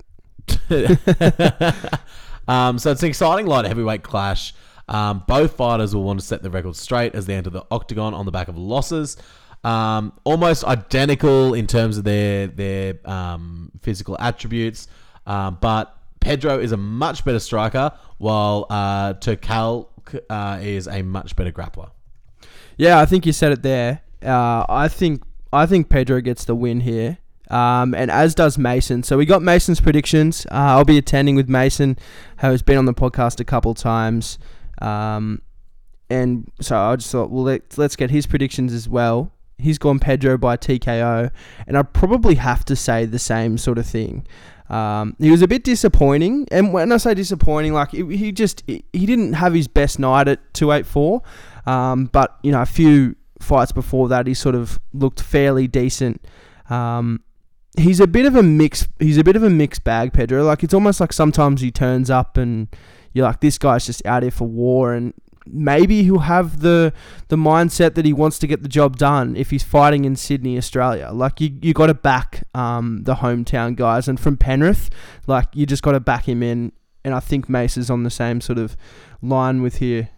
[2.48, 4.52] um, so it's an exciting light heavyweight clash.
[4.88, 8.14] Um, both fighters will want to set the record straight as they enter the octagon
[8.14, 9.16] on the back of losses.
[9.64, 14.86] Um, almost identical in terms of their their um, physical attributes,
[15.26, 19.14] um, but Pedro is a much better striker, while uh,
[20.30, 21.90] uh, is a much better grappler.
[22.76, 24.02] Yeah, I think you said it there.
[24.24, 27.18] Uh, I think I think Pedro gets the win here,
[27.50, 29.02] um, and as does Mason.
[29.02, 30.46] So we got Mason's predictions.
[30.46, 31.98] Uh, I'll be attending with Mason,
[32.40, 34.38] who's been on the podcast a couple times,
[34.80, 35.42] um,
[36.10, 39.32] and so I just thought, well, let, let's get his predictions as well.
[39.58, 41.30] He's gone Pedro by TKO,
[41.66, 44.26] and I probably have to say the same sort of thing.
[44.68, 48.62] Um, he was a bit disappointing, and when I say disappointing, like he he just
[48.66, 51.22] he didn't have his best night at two eight four.
[51.66, 56.24] Um, but you know, a few fights before that, he sort of looked fairly decent.
[56.70, 57.22] Um,
[57.78, 58.86] he's a bit of a mix.
[58.98, 60.44] He's a bit of a mixed bag, Pedro.
[60.44, 62.68] Like it's almost like sometimes he turns up and
[63.12, 65.14] you're like, this guy's just out here for war, and
[65.52, 66.92] maybe he'll have the
[67.28, 70.56] the mindset that he wants to get the job done if he's fighting in Sydney,
[70.56, 71.10] Australia.
[71.12, 74.90] Like you, you got to back um, the hometown guys, and from Penrith,
[75.26, 76.72] like you just got to back him in.
[77.04, 78.76] And I think Mace is on the same sort of
[79.22, 80.10] line with here,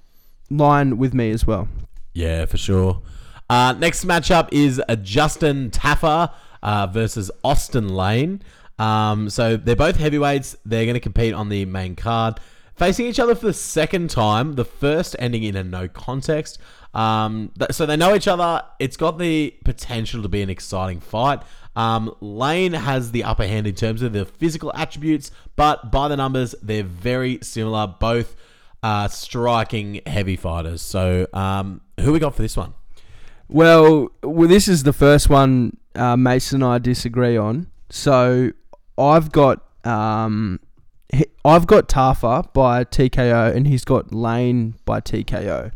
[0.50, 1.68] line with me as well.
[2.12, 3.02] Yeah, for sure.
[3.48, 8.42] Uh, next matchup is uh, Justin Tafa uh, versus Austin Lane.
[8.78, 10.56] Um, so they're both heavyweights.
[10.64, 12.40] They're going to compete on the main card,
[12.80, 14.54] facing each other for the second time.
[14.54, 16.58] The first ending in a no contest.
[16.94, 18.62] Um, th- so they know each other.
[18.78, 21.42] It's got the potential to be an exciting fight.
[21.76, 26.16] Um, Lane has the upper hand in terms of the physical attributes, but by the
[26.16, 27.86] numbers, they're very similar.
[27.86, 28.34] Both
[28.82, 30.80] uh, striking heavy fighters.
[30.80, 32.72] So, um, who we got for this one?
[33.46, 37.66] Well, well, this is the first one uh, Mason and I disagree on.
[37.90, 38.52] So
[38.96, 40.60] I've got um,
[41.12, 45.70] he- I've got Tafa by TKO, and he's got Lane by TKO.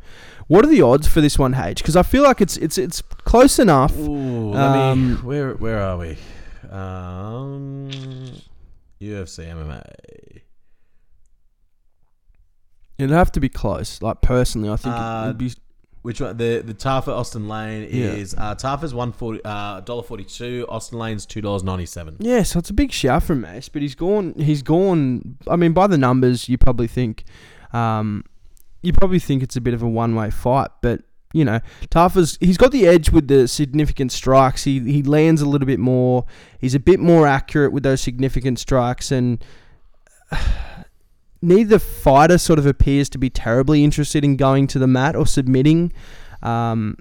[0.47, 1.79] What are the odds for this one, H?
[1.79, 3.97] Because I feel like it's it's it's close enough.
[3.99, 5.15] Ooh, let Um, me.
[5.23, 6.19] Where where are we?
[6.71, 7.91] Um,
[9.01, 9.83] UFC MMA.
[12.99, 14.01] It'd have to be close.
[14.03, 15.53] Like personally, I think Uh, it'd be.
[16.05, 16.37] Which one?
[16.37, 18.09] The the Tafa Austin Lane Yeah.
[18.13, 20.67] is uh, Tafa's one forty uh dollar forty two.
[20.69, 22.17] Austin Lane's two dollars ninety seven.
[22.19, 24.35] Yeah, so it's a big shout from Mace, but he's gone.
[24.35, 25.39] He's gone.
[25.49, 27.25] I mean, by the numbers, you probably think,
[27.73, 28.23] um,
[28.83, 30.69] you probably think it's a bit of a one-way fight.
[30.83, 31.01] But
[31.33, 34.65] you know, Tafa's he's got the edge with the significant strikes.
[34.65, 36.27] He he lands a little bit more.
[36.61, 39.43] He's a bit more accurate with those significant strikes, and
[41.45, 45.27] neither fighter sort of appears to be terribly interested in going to the mat or
[45.27, 45.93] submitting
[46.43, 46.97] um,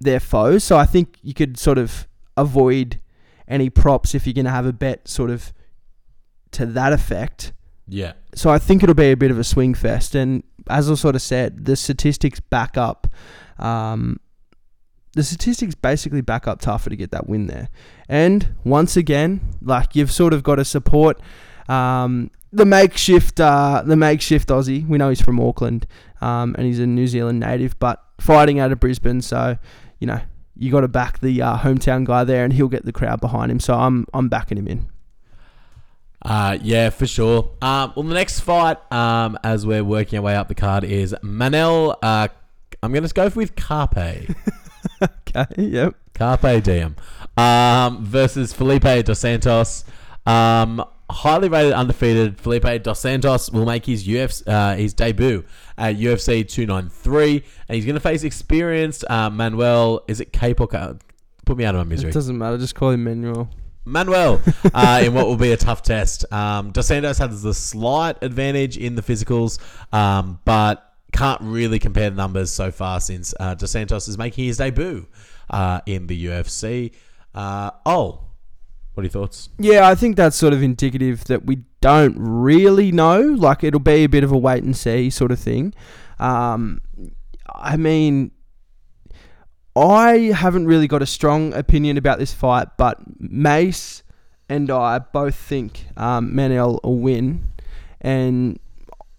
[0.00, 0.64] their foes.
[0.64, 3.00] So I think you could sort of avoid
[3.48, 5.52] any props if you're going to have a bet sort of
[6.52, 7.52] to that effect.
[7.88, 8.14] Yeah.
[8.34, 10.14] So I think it'll be a bit of a swing fest.
[10.14, 13.06] And as I sort of said, the statistics back up.
[13.58, 14.20] Um,
[15.14, 17.68] the statistics basically back up Tafa to get that win there.
[18.08, 21.20] And once again, like you've sort of got to support
[21.68, 24.86] um, the makeshift, uh, the makeshift Aussie.
[24.86, 25.86] We know he's from Auckland,
[26.20, 29.20] um, and he's a New Zealand native, but fighting out of Brisbane.
[29.20, 29.58] So
[30.00, 30.20] you know
[30.56, 33.52] you got to back the uh, hometown guy there, and he'll get the crowd behind
[33.52, 33.60] him.
[33.60, 34.86] So I'm I'm backing him in.
[36.22, 37.50] Uh, yeah, for sure.
[37.62, 41.14] Um, well, the next fight, um, as we're working our way up the card, is
[41.22, 41.96] Manel.
[42.02, 42.28] Uh,
[42.82, 44.34] I'm going to go with Carpe.
[45.02, 45.94] Okay, yep.
[46.14, 46.96] Carpe Diem.
[47.36, 49.84] Um, versus Felipe Dos Santos.
[50.24, 52.40] Um, highly rated, undefeated.
[52.40, 55.44] Felipe Dos Santos will make his UFC, uh, his debut
[55.78, 60.04] at UFC 293, and he's going to face experienced uh, Manuel.
[60.08, 60.68] Is it Cape or
[61.46, 62.10] Put me out of my misery.
[62.10, 62.58] It doesn't matter.
[62.58, 63.48] Just call him Manuel.
[63.84, 64.42] Manuel
[64.74, 66.30] uh, in what will be a tough test.
[66.32, 69.60] Um, Dos Santos has the slight advantage in the physicals,
[69.94, 74.46] um, but can't really compare the numbers so far since uh, Dos Santos is making
[74.46, 75.06] his debut
[75.48, 76.92] uh, in the UFC.
[77.32, 78.25] Uh, oh,
[78.96, 79.50] what are your thoughts?
[79.58, 83.20] Yeah, I think that's sort of indicative that we don't really know.
[83.20, 85.74] Like it'll be a bit of a wait and see sort of thing.
[86.18, 86.80] Um,
[87.54, 88.30] I mean,
[89.76, 94.02] I haven't really got a strong opinion about this fight, but Mace
[94.48, 97.48] and I both think um, Manel will win,
[98.00, 98.58] and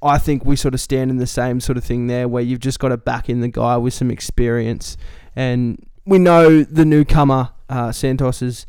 [0.02, 2.62] I think we sort of stand in the same sort of thing there, where you've
[2.62, 4.98] just got to back in the guy with some experience,
[5.36, 8.66] and we know the newcomer uh, Santos is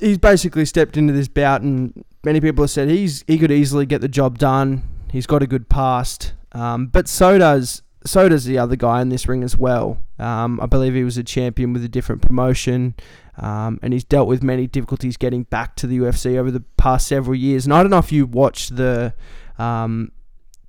[0.00, 3.86] he's basically stepped into this bout, and many people have said he's he could easily
[3.86, 4.82] get the job done.
[5.10, 9.08] He's got a good past, um, but so does so does the other guy in
[9.10, 9.98] this ring as well.
[10.18, 12.94] Um, I believe he was a champion with a different promotion,
[13.38, 17.08] um, and he's dealt with many difficulties getting back to the UFC over the past
[17.08, 17.64] several years.
[17.66, 19.14] And I don't know if you watched the
[19.58, 20.12] um,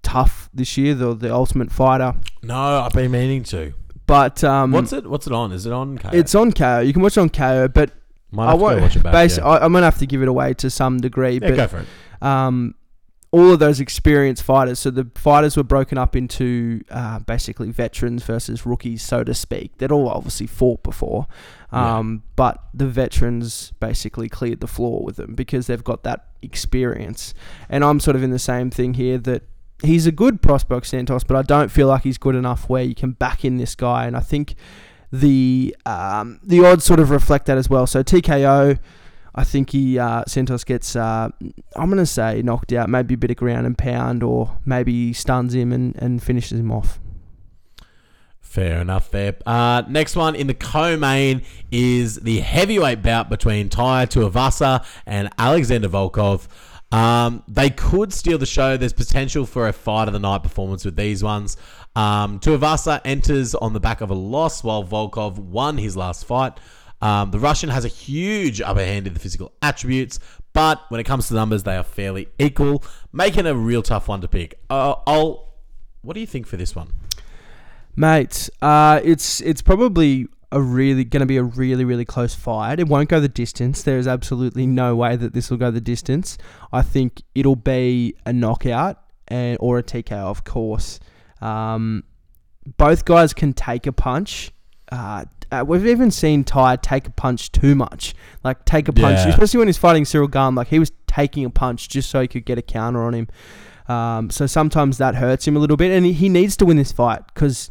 [0.03, 3.73] TUF this year, the the Ultimate Fighter, No, I've been meaning to.
[4.07, 5.07] but um, What's it?
[5.09, 5.51] What's it on?
[5.51, 5.97] Is it on?
[5.99, 6.13] Kayo?
[6.13, 6.85] it's on Kayo.
[6.85, 7.91] You can watch it on Kayo, but
[8.31, 8.81] Might I have to won't.
[8.81, 9.13] watch it back.
[9.13, 9.45] basi- yeah.
[9.47, 11.79] I, I'm gonna have to give it away to some degree, yeah, but go for
[11.79, 11.87] it.
[12.25, 12.75] um,
[13.33, 14.77] all of those experienced fighters.
[14.79, 19.77] So the fighters were broken up into uh, basically veterans versus rookies, so to speak.
[19.77, 21.27] They'd all obviously fought before,
[21.71, 27.33] um, but the veterans basically cleared the floor with them because they've got that experience.
[27.69, 29.43] And I'm sort of in the same thing here that
[29.81, 32.95] he's a good prospect, Santos, but I don't feel like he's good enough where you
[32.95, 34.05] can back in this guy.
[34.07, 34.55] And I think
[35.11, 37.87] the um, the odds sort of reflect that as well.
[37.87, 38.79] So TKO.
[39.33, 41.29] I think he uh, Santos gets uh,
[41.77, 45.55] I'm gonna say knocked out, maybe a bit of ground and pound, or maybe stuns
[45.55, 46.99] him and, and finishes him off.
[48.51, 49.37] Fair enough there.
[49.45, 55.87] Uh, next one in the co-main is the heavyweight bout between Tai Tuivasa and Alexander
[55.87, 56.49] Volkov.
[56.91, 58.75] Um, they could steal the show.
[58.77, 61.57] There's potential for a fight of the night performance with these ones.
[61.95, 66.53] Um, Tuivasa enters on the back of a loss while Volkov won his last fight.
[67.01, 70.19] Um, the Russian has a huge upper hand in the physical attributes,
[70.53, 74.21] but when it comes to numbers, they are fairly equal, making a real tough one
[74.21, 74.59] to pick.
[74.69, 75.49] Uh, I'll.
[76.03, 76.93] What do you think for this one?
[77.95, 82.79] Mate, uh, it's it's probably a really going to be a really really close fight.
[82.79, 83.83] It won't go the distance.
[83.83, 86.37] There is absolutely no way that this will go the distance.
[86.71, 90.99] I think it'll be a knockout and or a TKO, of course.
[91.41, 92.03] Um,
[92.77, 94.51] both guys can take a punch.
[94.91, 99.19] Uh, uh, we've even seen Tai take a punch too much, like take a punch,
[99.19, 99.29] Yeah.
[99.29, 100.55] especially when he's fighting Ciryl Gane.
[100.55, 103.27] Like he was taking a punch just so he could get a counter on him.
[103.87, 106.77] Um, so sometimes that hurts him a little bit, and he, he needs to win
[106.77, 107.69] this fight because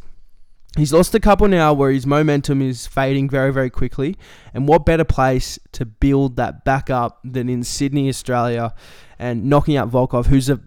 [0.77, 4.17] he's lost a couple now where his momentum is fading very, very quickly.
[4.53, 8.73] And what better place to build that back up than in Sydney, Australia,
[9.19, 10.59] and knocking out Volkov, who's a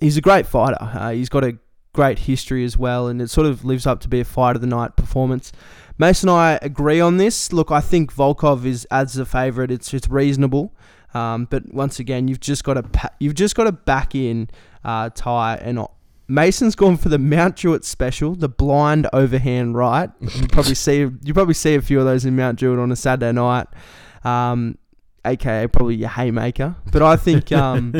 [0.00, 0.76] he's a great fighter.
[0.80, 1.58] Uh, he's got a
[1.92, 4.60] great history as well, and it sort of lives up to be a fight of
[4.60, 5.52] the night performance.
[5.98, 7.52] Mason and I agree on this.
[7.52, 9.70] Look, I think Volkov is as a favourite.
[9.70, 10.74] It's it's reasonable,
[11.14, 14.50] um, but once again, you've just got to pa- you've just got to back in
[14.84, 15.86] uh, and
[16.28, 20.10] Mason's gone for the Mount Druitt special, the blind overhand right.
[20.20, 22.96] You probably see you probably see a few of those in Mount Druitt on a
[22.96, 23.66] Saturday night,
[24.24, 24.76] um,
[25.24, 26.76] aka probably your haymaker.
[26.90, 27.94] But I think um,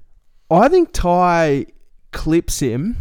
[0.50, 1.66] I think Tai
[2.12, 2.96] clips him.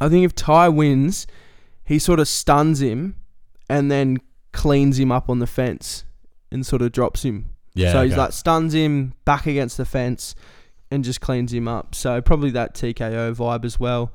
[0.00, 1.26] I think if Tai wins,
[1.84, 3.16] he sort of stuns him
[3.68, 4.18] and then
[4.52, 6.04] cleans him up on the fence
[6.50, 7.50] and sort of drops him.
[7.74, 7.92] Yeah.
[7.92, 10.36] so he's like stuns him back against the fence
[10.94, 11.94] and just cleans him up.
[11.94, 14.12] So probably that TKO vibe as well.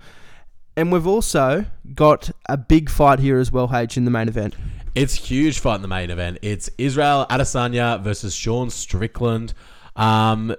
[0.76, 4.56] And we've also got a big fight here as well, H, in the main event.
[4.96, 6.40] It's huge fight in the main event.
[6.42, 9.54] It's Israel Adesanya versus Sean Strickland.
[9.96, 10.56] Um,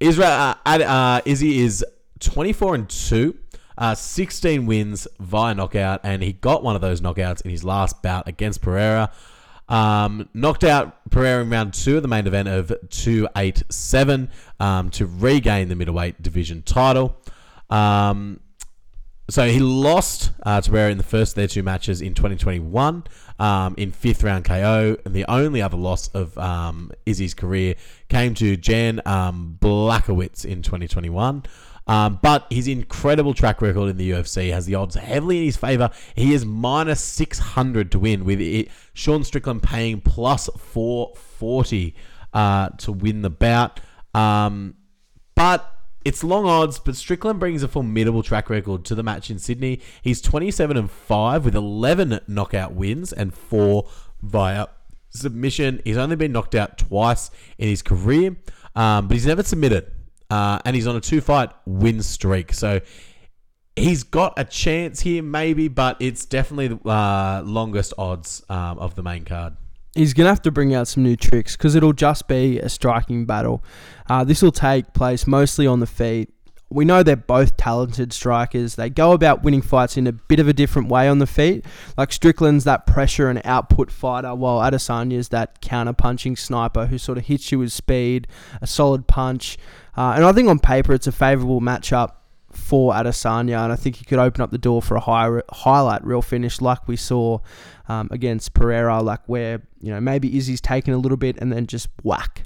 [0.00, 1.84] Israel uh, uh, Izzy is
[2.20, 3.36] 24 and 2,
[3.76, 8.02] uh, 16 wins via knockout, and he got one of those knockouts in his last
[8.02, 9.10] bout against Pereira.
[9.68, 15.06] Um, knocked out Pereira in round two of the main event of 287 um, to
[15.06, 17.16] regain the middleweight division title.
[17.68, 18.40] Um,
[19.30, 23.04] so he lost uh, to Pereira in the first of their two matches in 2021
[23.38, 27.74] um, in fifth round KO, and the only other loss of um, Izzy's career
[28.08, 31.42] came to Jan um, Blachowicz in 2021.
[31.88, 35.56] Um, but his incredible track record in the UFC has the odds heavily in his
[35.56, 35.90] favor.
[36.14, 41.94] He is minus 600 to win, with it, Sean Strickland paying plus 440
[42.34, 43.80] uh, to win the bout.
[44.14, 44.74] Um,
[45.34, 45.74] but
[46.04, 49.80] it's long odds, but Strickland brings a formidable track record to the match in Sydney.
[50.02, 53.88] He's 27 and 5 with 11 knockout wins and 4
[54.22, 54.66] via
[55.10, 55.80] submission.
[55.84, 58.36] He's only been knocked out twice in his career,
[58.76, 59.92] um, but he's never submitted.
[60.30, 62.52] Uh, and he's on a two fight win streak.
[62.52, 62.80] So
[63.76, 68.94] he's got a chance here, maybe, but it's definitely the uh, longest odds um, of
[68.94, 69.56] the main card.
[69.94, 72.68] He's going to have to bring out some new tricks because it'll just be a
[72.68, 73.64] striking battle.
[74.08, 76.32] Uh, this will take place mostly on the feet.
[76.70, 78.74] We know they're both talented strikers.
[78.74, 81.64] They go about winning fights in a bit of a different way on the feet.
[81.96, 87.16] Like Strickland's that pressure and output fighter, while Adesanya's that counter punching sniper who sort
[87.18, 88.26] of hits you with speed,
[88.60, 89.56] a solid punch.
[89.96, 92.12] Uh, and I think on paper it's a favourable matchup
[92.50, 96.04] for Adesanya, and I think he could open up the door for a high, highlight
[96.04, 97.38] reel finish like we saw
[97.88, 101.66] um, against Pereira, like where you know maybe Izzy's taken a little bit and then
[101.66, 102.44] just whack.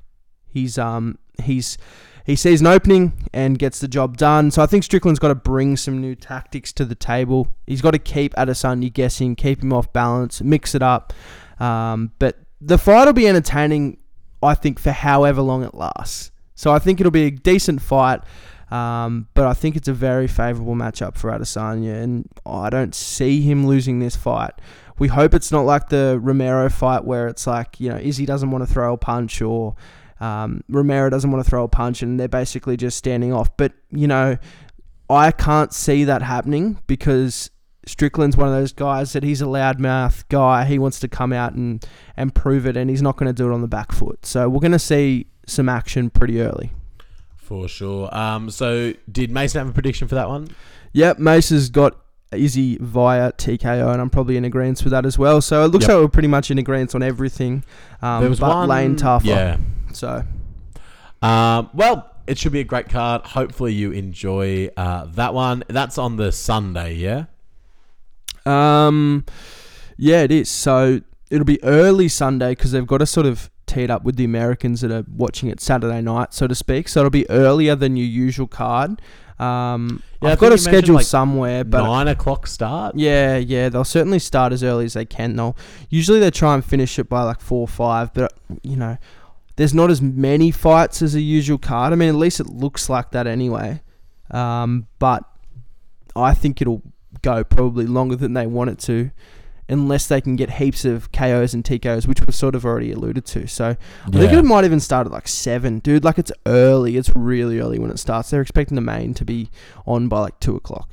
[0.49, 1.79] He's um he's
[2.25, 4.51] he sees an opening and gets the job done.
[4.51, 7.49] So I think Strickland's got to bring some new tactics to the table.
[7.67, 11.13] He's got to keep Adesanya guessing, keep him off balance, mix it up.
[11.59, 13.99] Um, but the fight will be entertaining,
[14.43, 16.31] I think, for however long it lasts.
[16.55, 18.21] So I think it'll be a decent fight.
[18.71, 23.43] Um, but I think it's a very favourable matchup for Adesanya, and I don't see
[23.43, 24.53] him losing this fight.
[24.99, 28.51] We hope it's not like the Romero fight where it's like, you know, Izzy doesn't
[28.51, 29.77] want to throw a punch or
[30.23, 33.57] um, Romero doesn't want to throw a punch and they're basically just standing off.
[33.57, 34.37] But, you know,
[35.11, 37.51] I can't see that happening because
[37.87, 40.65] Strickland's one of those guys that he's a loudmouth guy.
[40.65, 41.85] He wants to come out and,
[42.17, 44.25] and prove it, and he's not going to do it on the back foot.
[44.25, 46.71] So we're going to see some action pretty early.
[47.37, 48.09] For sure.
[48.17, 50.49] Um, so did Mason have a prediction for that one?
[50.93, 51.99] Yep, Mason's got
[52.33, 55.41] Izzy via TKO, and I'm probably in agreement with that as well.
[55.43, 55.89] So it looks Yep.
[55.95, 57.65] like we're pretty much in agreement on everything.
[58.01, 59.27] Um, There was but one lane tougher.
[59.27, 59.57] Yeah.
[59.93, 60.25] So
[61.23, 63.23] Um, well, it should be a great card.
[63.27, 65.63] Hopefully you enjoy uh, that one.
[65.69, 67.25] That's on the Sunday, yeah.
[68.45, 69.25] Um,
[69.97, 70.49] yeah, it is.
[70.51, 71.01] So
[71.31, 74.25] it'll be early Sunday because they've got to sort of tee it up with the
[74.25, 76.89] Americans that are watching it Saturday night, so to speak.
[76.89, 79.01] So it'll be earlier than your usual card.
[79.39, 82.97] Um, Yeah, I've got a schedule like, somewhere, but Nine o'clock start.
[82.97, 85.35] yeah, yeah, they'll certainly start as early as they can.
[85.37, 85.57] They'll
[85.89, 88.99] usually they try and finish it by like four or five, but you know,
[89.57, 91.93] there's not as many fights as a usual card.
[91.93, 93.83] I mean, at least it looks like that anyway.
[94.31, 95.25] Um, but
[96.17, 96.83] I think it'll
[97.23, 99.11] go probably longer than they want it to,
[99.69, 103.27] unless they can get heaps of KOs and TKOs, which we've sort of already alluded
[103.27, 103.47] to.
[103.47, 106.05] So I think it might even start at like seven, dude.
[106.05, 106.97] Like it's early.
[106.97, 108.31] It's really early when it starts.
[108.31, 109.51] They're expecting the main to be
[109.87, 110.89] on by like two o'clock.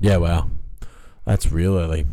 [0.00, 0.50] Yeah, wow.
[1.24, 2.06] That's real early.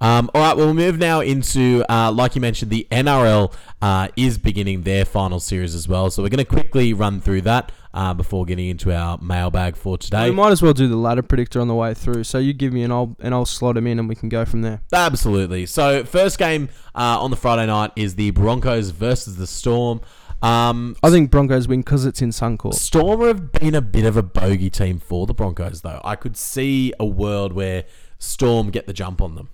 [0.00, 4.08] Um, all right, well, we'll move now into, uh, like you mentioned, the NRL uh,
[4.16, 6.10] is beginning their final series as well.
[6.10, 9.96] So we're going to quickly run through that uh, before getting into our mailbag for
[9.96, 10.28] today.
[10.28, 12.24] We might as well do the ladder predictor on the way through.
[12.24, 14.44] So you give me and I'll and I'll slot him in and we can go
[14.44, 14.82] from there.
[14.92, 15.64] Absolutely.
[15.66, 20.00] So first game uh, on the Friday night is the Broncos versus the Storm.
[20.42, 22.74] Um, I think Broncos win because it's in Suncorp.
[22.74, 26.02] Storm have been a bit of a bogey team for the Broncos, though.
[26.04, 27.84] I could see a world where
[28.18, 29.48] Storm get the jump on them.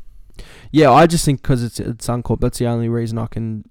[0.72, 3.64] Yeah, I just think because it's at Suncorp, that's the only reason I can.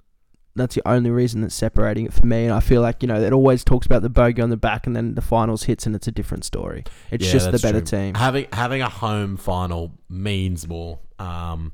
[0.55, 2.43] That's the only reason that's separating it for me.
[2.45, 4.87] And I feel like you know it always talks about the bogey on the back,
[4.87, 6.83] and then the finals hits, and it's a different story.
[7.11, 7.97] It's Yeah, just the better true.
[7.99, 8.15] team.
[8.15, 10.99] Having having a home final means more.
[11.19, 11.73] Um,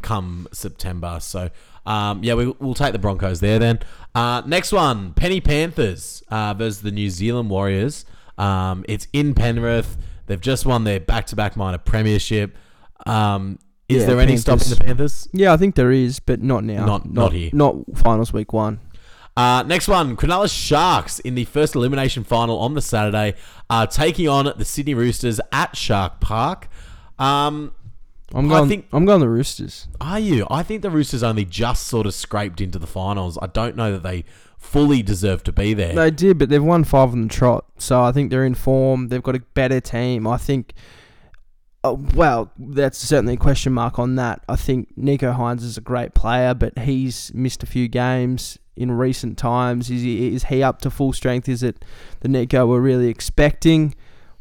[0.00, 1.18] come September.
[1.20, 1.50] So
[1.84, 3.80] um, yeah, we, we'll take the Broncos there then.
[4.14, 8.06] Uh, next one, Penny Panthers uh, versus the New Zealand Warriors.
[8.38, 9.98] Um, it's in Penrith.
[10.26, 12.56] They've just won their back-to-back minor premiership.
[13.06, 13.58] Um,
[13.96, 15.28] is Yeah, there any stopping the Panthers?
[15.32, 16.84] Yeah, I think there is, but not now.
[16.86, 17.50] Not- not here.
[17.52, 18.80] Not finals week one.
[19.36, 23.34] Uh, next one, Cronulla Sharks in the first elimination final on the Saturday,
[23.70, 26.68] uh, taking on the Sydney Roosters at Shark Park.
[27.18, 27.72] Um,
[28.34, 28.68] I'm I going.
[28.68, 29.88] think- I'm going the Roosters.
[30.00, 30.46] Are you?
[30.50, 33.38] I think the Roosters only just sort of scraped into the finals.
[33.40, 34.24] I don't know that they
[34.58, 35.94] fully deserve to be there.
[35.94, 39.08] They did, but they've won five on the trot, so I think they're in form.
[39.08, 40.26] They've got a better team.
[40.26, 40.72] I think.
[41.84, 44.42] Uh, well, that's certainly a question mark on that.
[44.48, 48.92] I think Nicho Hynes is a great player, but he's missed a few games in
[48.92, 49.90] recent times.
[49.90, 51.48] Is he, is he up to full strength?
[51.48, 51.84] Is it
[52.20, 53.94] the Nicho we're really expecting?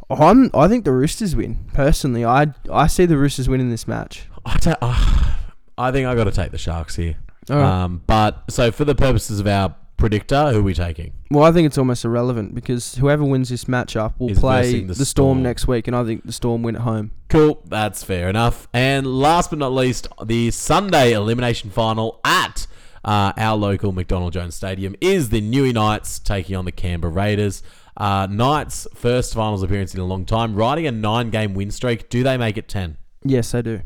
[0.09, 0.51] I'm.
[0.53, 1.65] I think the Roosters win.
[1.73, 4.27] Personally, I I see the Roosters winning this match.
[4.45, 5.35] I, don't, uh,
[5.77, 7.15] I think I got to take the Sharks here.
[7.49, 7.83] Right.
[7.83, 11.13] Um, but so for the purposes of our predictor, who are we taking?
[11.29, 14.87] well, I think it's almost irrelevant because whoever wins this matchup will Is play versing
[14.87, 15.35] the, the Storm.
[15.37, 15.43] Storm.
[15.43, 17.11] next week, and I think the Storm win at home.
[17.29, 18.67] Cool, that's fair enough.
[18.73, 22.67] And last but not least, the Sunday elimination final at
[23.05, 27.63] uh, our local McDonald Jones Stadium is the Newey Knights taking on the Canberra Raiders.
[27.95, 32.09] Uh, Knights' first finals appearance in a long time, riding a nine-game win streak.
[32.09, 32.97] Do they make it ten?
[33.23, 33.81] Yes, I do.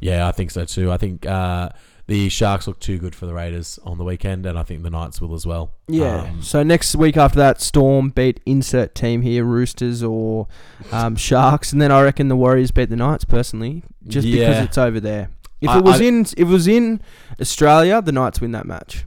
[0.00, 0.92] Yeah, I think so too.
[0.92, 1.70] I think uh,
[2.06, 4.90] the Sharks look too good for the Raiders on the weekend, and I think the
[4.90, 5.72] Knights will as well.
[5.88, 6.22] Yeah.
[6.22, 10.46] Um, so next week after that, Storm beat insert team here, Roosters or
[10.92, 13.24] um, Sharks, and then I reckon the Warriors beat the Knights.
[13.24, 15.30] Personally, just because it's over there.
[15.60, 17.00] If I- it was I- in if it was in
[17.40, 19.04] Australia, the Knights win that match.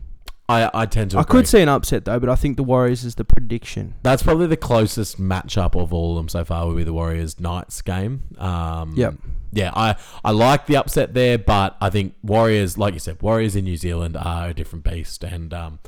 [0.50, 1.18] I, I tend to.
[1.18, 1.40] I agree.
[1.40, 3.96] could see an upset though, but I think the Warriors is the prediction.
[4.04, 7.40] That's probably the closest matchup of all of them so far would be the Warriors
[7.40, 8.24] Knights game.
[8.38, 9.16] Um, Yep.
[9.52, 9.96] Yeah, I,
[10.26, 13.78] I like the upset there, but I think Warriors, like you said, Warriors in New
[13.78, 15.80] Zealand are a different beast, and um,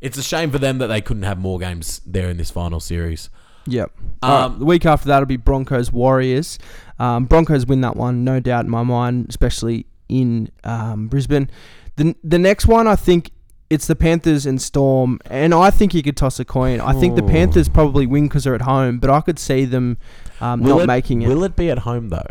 [0.00, 2.78] it's a shame for them that they couldn't have more games there in this final
[2.78, 3.30] series.
[3.66, 3.92] Yep.
[4.22, 6.58] Um, Alright, the week after that will be Broncos Warriors.
[6.98, 11.50] Um, Broncos win that one, no doubt in my mind, especially in um, Brisbane.
[11.96, 13.30] The the next one, I think
[13.74, 16.80] it's the Panthers and Storm, and I think you could toss a coin.
[16.80, 17.22] I think the.
[17.22, 19.98] Panthers probably win because they're at home, but I could see them
[20.40, 21.28] um, Will not it, making it.
[21.28, 22.26] Will it be at home though?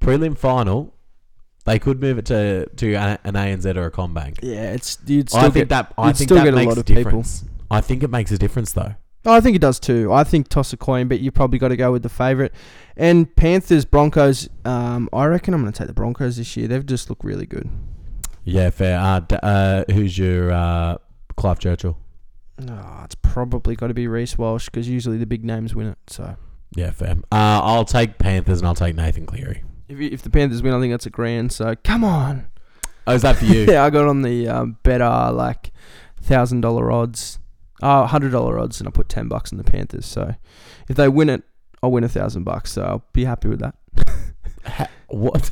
[0.00, 0.94] Prelim final,
[1.64, 4.38] they could move it to to a- an ANZ or a CommBank.
[4.42, 5.52] yeah, it's you'd still I get.
[5.54, 7.02] think that I you'd think still that get a makes lot a of people.
[7.04, 7.44] difference.
[7.70, 8.94] I think it makes a difference though.
[9.24, 10.12] Oh, I think it does too.
[10.12, 12.52] I think toss a coin, but you probably got to go with the favourite.
[12.96, 14.48] And Panthers Broncos.
[14.64, 16.68] Um, I reckon I'm going to take the Broncos this year.
[16.68, 17.68] They've just looked really good.
[18.48, 18.98] Yeah, fair.
[18.98, 20.96] Uh, d- uh, who's your uh,
[21.36, 21.98] Clive Churchill?
[22.58, 25.98] No, it's probably got to be Reece Walsh because usually the big names win it.
[26.06, 26.36] So
[26.74, 27.16] Yeah, fair.
[27.32, 29.62] Uh, I'll take Panthers and I'll take Nathan Cleary.
[29.88, 31.50] if, you, if the Panthers win, I think that's a grand.
[31.52, 32.46] So come on.
[33.06, 33.64] Oh, is that for you?
[33.68, 35.70] yeah, I got on the um, better like
[36.20, 37.38] thousand dollar odds,
[37.82, 40.06] uh, hundred dollar odds, and I put ten bucks on the Panthers.
[40.06, 40.34] So
[40.88, 41.42] if they win it,
[41.82, 42.72] I'll win a thousand bucks.
[42.72, 43.74] So I'll be happy with that.
[44.66, 45.48] Ha- what?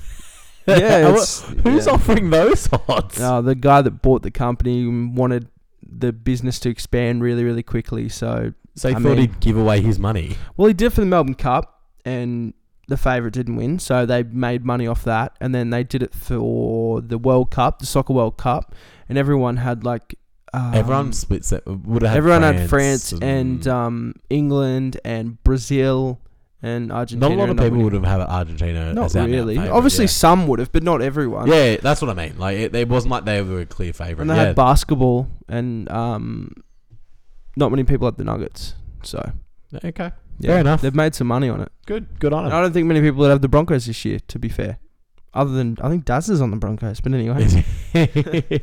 [0.67, 1.93] Yeah, it's, Who's yeah.
[1.93, 3.21] offering those odds?
[3.21, 5.49] Uh, the guy that bought the company wanted
[5.87, 8.09] the business to expand really, really quickly.
[8.09, 10.37] So, so he I thought mean- he'd give away his money.
[10.57, 12.55] well, he did for the Melbourne Cup, and
[12.89, 15.37] the favourite didn't win, so they made money off that.
[15.41, 18.75] And then they did it for the World Cup, the Soccer World Cup,
[19.09, 20.15] and everyone had like
[20.53, 25.43] um, Everyone split set, would have had everyone France had France and um, England and
[25.43, 26.21] Brazil
[26.65, 27.29] and Argentina.
[27.29, 28.93] not a lot of people would have had Argentina.
[28.95, 29.57] Not as really.
[29.57, 30.09] favourite, Obviously, yeah.
[30.25, 31.47] some would have, but not everyone.
[31.49, 32.39] Yeah, that's what I mean.
[32.39, 34.23] Like it, it wasn't like they were a clear favorite.
[34.23, 36.53] And they Yeah, had basketball, and um,
[37.57, 38.75] not many people had the Nuggets.
[39.03, 39.33] So
[39.85, 40.81] okay, yeah, Fair enough.
[40.81, 41.71] They've made some money on it.
[41.87, 42.59] good, good on And him.
[42.59, 44.19] I don't think many people would have the Broncos this year.
[44.29, 44.79] To be fair,
[45.35, 47.01] other than I think Daz is on the Broncos.
[47.01, 47.45] But anyway,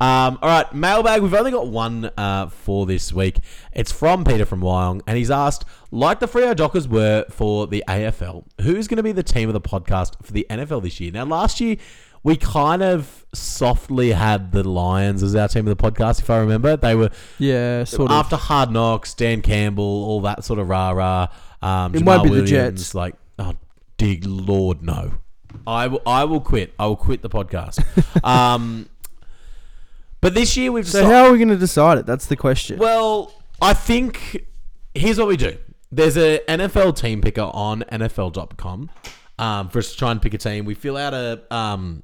[0.00, 1.22] um, all right, mailbag.
[1.22, 3.38] We've only got one uh, for this week.
[3.72, 7.84] It's from Peter from Wyong, and he's asked, like the Freo Dockers were for the
[7.88, 11.12] AFL, who's going to be the team of the podcast for the NFL this year?
[11.12, 11.76] Now, last year
[12.22, 16.38] we kind of softly had the Lions as our team of the podcast, if I
[16.38, 16.76] remember.
[16.76, 18.16] They were yeah, sort of.
[18.16, 21.28] after Hard Knocks, Dan Campbell, all that sort of rah rah.
[21.62, 22.94] Um, It Jamal won't be the Jets.
[22.94, 23.54] Like, oh,
[23.96, 25.14] dear Lord, no.
[25.68, 26.72] I will, I will quit.
[26.78, 27.78] I will quit the podcast.
[28.24, 28.88] um,
[30.20, 32.06] but this year we've So decided- how are we going to decide it?
[32.06, 32.78] That's the question.
[32.78, 34.46] well, I think
[34.94, 35.58] here's what we do.
[35.92, 38.90] There's a NFL team picker on NFL.com
[39.38, 40.64] um, for us to try and pick a team.
[40.64, 42.02] We fill out a um,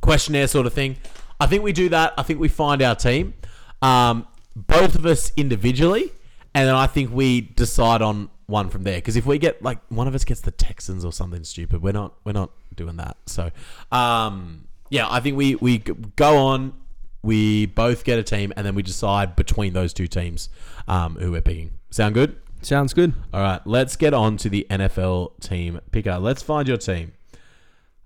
[0.00, 0.96] questionnaire sort of thing.
[1.40, 2.14] I think we do that.
[2.16, 3.34] I think we find our team,
[3.82, 6.12] um, both of us individually,
[6.54, 8.96] and then I think we decide on one from there.
[8.96, 11.92] Because if we get like one of us gets the Texans or something stupid, we're
[11.92, 13.16] not we're not doing that.
[13.26, 13.50] So
[13.92, 16.74] um, yeah, I think we we go on.
[17.22, 20.50] We both get a team, and then we decide between those two teams
[20.86, 21.70] um, who we're picking.
[21.90, 22.36] Sound good?
[22.60, 23.14] Sounds good.
[23.32, 26.18] All right, let's get on to the NFL team picker.
[26.18, 27.12] Let's find your team.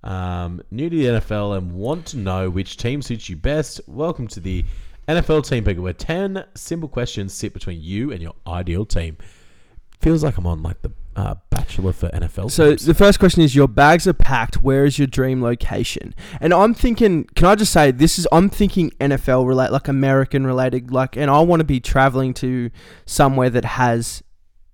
[0.05, 3.81] Um, new to the NFL and want to know which team suits you best?
[3.89, 4.65] Welcome to the
[5.09, 9.17] NFL team picker, where ten simple questions sit between you and your ideal team.
[10.01, 12.51] Feels like I'm on like the uh, Bachelor for NFL.
[12.51, 12.87] So teams.
[12.87, 14.63] the first question is: Your bags are packed.
[14.63, 16.15] Where is your dream location?
[16.41, 18.27] And I'm thinking, can I just say this is?
[18.31, 22.71] I'm thinking NFL related, like American related, like, and I want to be traveling to
[23.07, 24.23] somewhere that has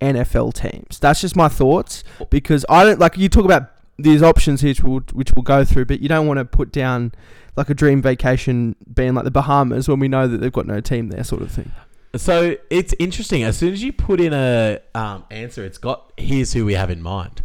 [0.00, 0.98] NFL teams.
[0.98, 4.82] That's just my thoughts because I don't like you talk about these options here, which
[4.82, 7.12] we'll, which we'll go through, but you don't want to put down
[7.56, 10.80] like a dream vacation being like the Bahamas when we know that they've got no
[10.80, 11.70] team there, sort of thing.
[12.16, 13.42] So it's interesting.
[13.42, 16.90] As soon as you put in a um, answer, it's got here's who we have
[16.90, 17.42] in mind.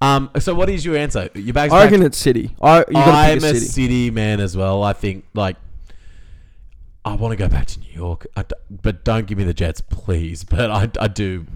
[0.00, 1.30] Um, so what is your answer?
[1.34, 1.90] Your bag's I back.
[1.90, 2.54] reckon it's City.
[2.60, 4.82] I you got to I'm pick a city man as well.
[4.82, 5.56] I think like
[7.04, 9.54] I want to go back to New York, I d- but don't give me the
[9.54, 10.44] Jets, please.
[10.48, 11.46] But I, I do.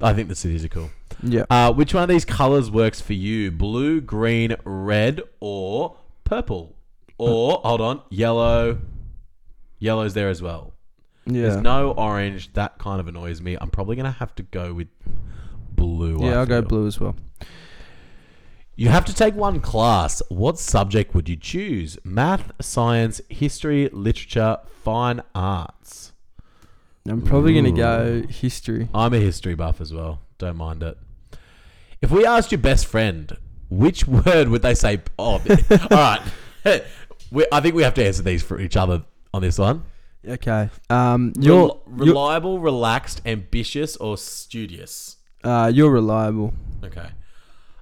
[0.00, 0.90] I think the cities are cool.
[1.22, 1.44] Yeah.
[1.50, 3.50] Uh, which one of these colors works for you?
[3.50, 6.74] Blue, green, red, or purple?
[7.18, 8.78] Or hold on, yellow.
[9.78, 10.69] Yellow's there as well.
[11.34, 11.42] Yeah.
[11.42, 12.52] There's no orange.
[12.54, 13.56] That kind of annoys me.
[13.60, 14.88] I'm probably gonna have to go with
[15.72, 16.18] blue.
[16.24, 16.68] Yeah, I'll go feel.
[16.68, 17.16] blue as well.
[18.76, 20.22] You have to take one class.
[20.30, 21.98] What subject would you choose?
[22.02, 26.12] Math, science, history, literature, fine arts.
[27.08, 28.88] I'm probably gonna go history.
[28.94, 30.20] I'm a history buff as well.
[30.38, 30.96] Don't mind it.
[32.00, 33.36] If we asked your best friend,
[33.68, 35.00] which word would they say?
[35.18, 36.20] Oh, all right.
[37.32, 39.84] We, I think we have to answer these for each other on this one.
[40.26, 40.68] Okay.
[40.90, 45.16] Um, you're Rel- reliable, relaxed, ambitious, or studious?
[45.44, 46.52] you're, uh, you're reliable.
[46.84, 47.08] Okay.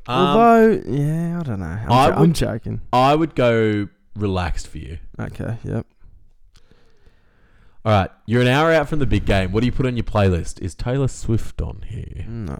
[0.06, 1.66] Um, Although, yeah, I don't know.
[1.66, 2.80] I'm, I jo- I'm would- joking.
[2.92, 4.98] I would go relaxed for you.
[5.18, 5.56] Okay.
[5.64, 5.86] Yep.
[7.84, 9.52] All right, you're an hour out from the big game.
[9.52, 10.60] What do you put on your playlist?
[10.60, 12.26] Is Taylor Swift on here?
[12.28, 12.58] No,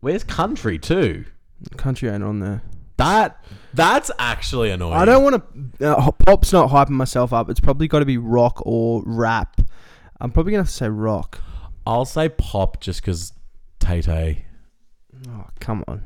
[0.00, 1.24] Where's country too?
[1.76, 2.62] country ain't on there.
[3.00, 3.44] That
[3.74, 4.94] that's actually annoying.
[4.94, 5.96] I don't want to.
[5.96, 7.48] Uh, pop's not hyping myself up.
[7.48, 9.60] It's probably got to be rock or rap.
[10.20, 11.40] I'm probably gonna have to say rock.
[11.86, 13.32] I'll say pop just because
[13.78, 14.44] Tay Tay.
[15.28, 16.02] Oh, come on.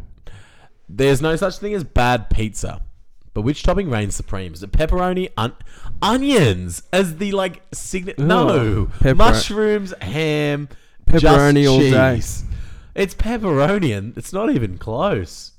[0.88, 2.82] There's no such thing as bad pizza.
[3.32, 4.54] But which topping reigns supreme?
[4.54, 5.56] Is it pepperoni, on-
[6.00, 8.22] onions as the like signature?
[8.22, 10.68] No, Pepper- mushrooms, ham,
[11.06, 12.22] Pepperoni all day.
[12.94, 15.50] It's pepperoni, and it's not even close.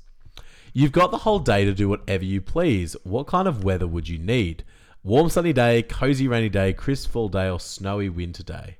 [0.76, 2.96] You've got the whole day to do whatever you please.
[3.02, 4.62] What kind of weather would you need?
[5.02, 8.76] Warm sunny day, cozy rainy day, crisp fall day, or snowy winter day?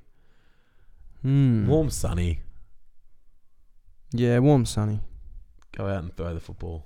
[1.23, 1.65] Hmm.
[1.65, 2.41] Warm sunny.
[4.11, 4.99] Yeah, warm sunny.
[5.75, 6.85] Go out and throw the football.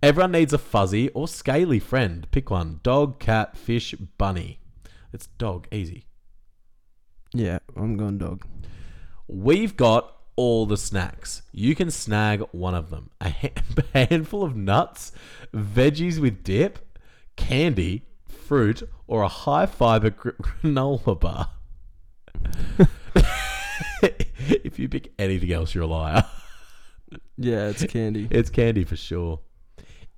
[0.00, 2.28] Everyone needs a fuzzy or scaly friend.
[2.30, 2.78] Pick one.
[2.84, 4.60] Dog, cat, fish, bunny.
[5.12, 5.66] It's dog.
[5.72, 6.06] Easy.
[7.34, 8.46] Yeah, I'm going dog.
[9.26, 11.42] We've got all the snacks.
[11.52, 13.10] You can snag one of them.
[13.20, 13.34] A
[13.94, 15.12] handful of nuts,
[15.52, 16.78] veggies with dip,
[17.36, 20.10] candy, fruit, or a high fiber
[20.62, 21.50] granola bar.
[24.02, 26.24] if you pick anything else, you're a liar.
[27.36, 28.28] Yeah, it's candy.
[28.30, 29.40] It's candy for sure.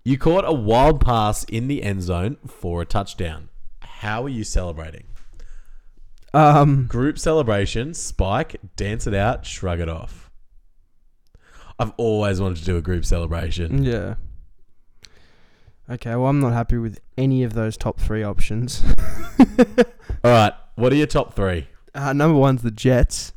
[0.04, 3.50] You caught a wild pass in the end zone for a touchdown.
[3.80, 5.04] How are you celebrating?
[6.34, 10.30] Um, Group celebration, spike, dance it out, shrug it off.
[11.78, 13.84] I've always wanted to do a group celebration.
[13.84, 14.14] yeah.
[15.90, 18.84] Okay, well, I'm not happy with any of those top three options.
[20.22, 21.66] All right, what are your top three?
[21.94, 23.32] Uh, number one's the Jets.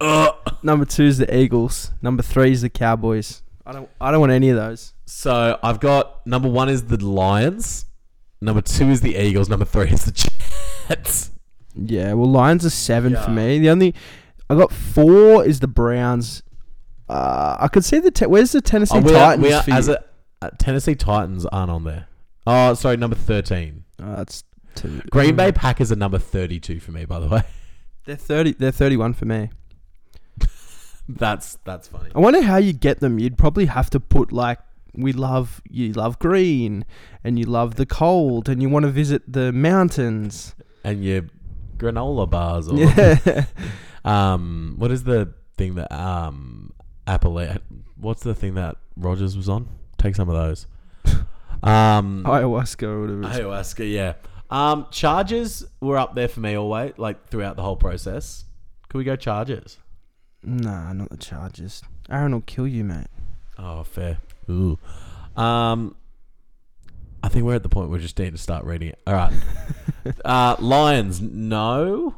[0.00, 0.34] Ugh.
[0.62, 1.90] Number two's the Eagles.
[2.02, 3.42] Number three's the Cowboys.
[3.64, 3.88] I don't.
[4.00, 4.92] I don't want any of those.
[5.06, 7.86] So I've got number one is the Lions,
[8.40, 10.12] number two is the Eagles, number three is the
[10.88, 11.30] Jets.
[11.76, 13.58] Yeah, well, Lions are seven for me.
[13.58, 13.94] The only
[14.48, 16.42] I got four is the Browns.
[17.08, 19.62] Uh, I could see the te- where's the Tennessee Oh, we are, Titans we are,
[19.62, 19.94] for as you?
[19.94, 22.08] a uh, Tennessee Titans aren't on there.
[22.46, 23.84] Oh, sorry, number thirteen.
[24.02, 24.42] Oh, that's
[24.74, 25.02] two.
[25.10, 25.36] Green Mm.
[25.36, 27.42] Bay Packers are number 32 for me, by the way.
[28.06, 28.52] They're thirty.
[28.52, 29.50] They're thirty-one for me.
[31.08, 32.10] That's that's funny.
[32.14, 33.18] I wonder how you get them.
[33.20, 34.58] You'd probably have to put like
[34.92, 36.84] we love you love green
[37.22, 40.54] and you love the cold and you want to visit the mountains.
[40.82, 41.22] And your
[41.76, 43.44] granola bars or Yeah.
[44.04, 46.72] um what is the thing that um
[47.06, 47.40] Apple
[47.96, 49.68] what's the thing that Rodgers was on?
[49.98, 50.66] Take some of those.
[51.62, 53.22] Um Ayahuasca or whatever.
[53.22, 54.14] ayahuasca, yeah.
[54.50, 58.44] Um Chargers were up there for me always, like throughout the whole process.
[58.88, 59.78] Could we go charges?
[60.42, 61.82] Nah, not the charges.
[62.10, 63.08] Aaron will kill you, mate.
[63.58, 64.18] Oh, fair.
[64.48, 64.78] Ooh.
[65.36, 65.96] Um,
[67.22, 69.00] I think we're at the point where we just need to start reading it.
[69.06, 69.32] All right.
[70.24, 72.16] uh, Lions, no.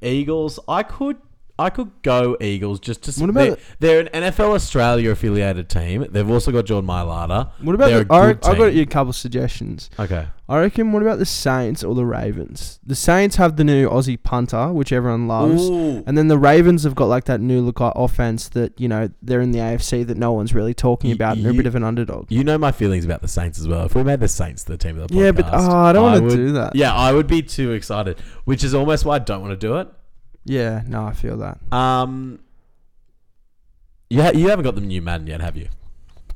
[0.00, 1.18] Eagles, I could,
[1.56, 3.20] I could go Eagles just to.
[3.20, 6.04] What about they're, they're an NFL Australia affiliated team.
[6.10, 7.50] They've also got Jordan Mailata.
[7.62, 9.88] What about They're the, I, I got you a couple suggestions.
[9.98, 10.26] Okay.
[10.48, 10.90] I reckon.
[10.92, 12.80] What about the Saints or the Ravens?
[12.84, 16.02] The Saints have the new Aussie punter, which everyone loves, Ooh.
[16.06, 19.40] and then the Ravens have got like that new look offense that you know they're
[19.40, 21.76] in the AFC that no one's really talking Y- about, and they're a bit of
[21.76, 22.32] an underdog.
[22.32, 23.86] You know my feelings about the Saints as well.
[23.86, 26.02] If we made the Saints the team of the podcast, Yeah, but oh, I don't
[26.02, 26.74] want to do that.
[26.74, 29.76] Yeah, I would be too excited, which is almost why I don't want to do
[29.76, 29.88] it.
[30.44, 31.58] Yeah, no, I feel that.
[31.72, 32.40] Um,
[34.10, 35.68] yeah, you haven't got the new Madden yet, have you?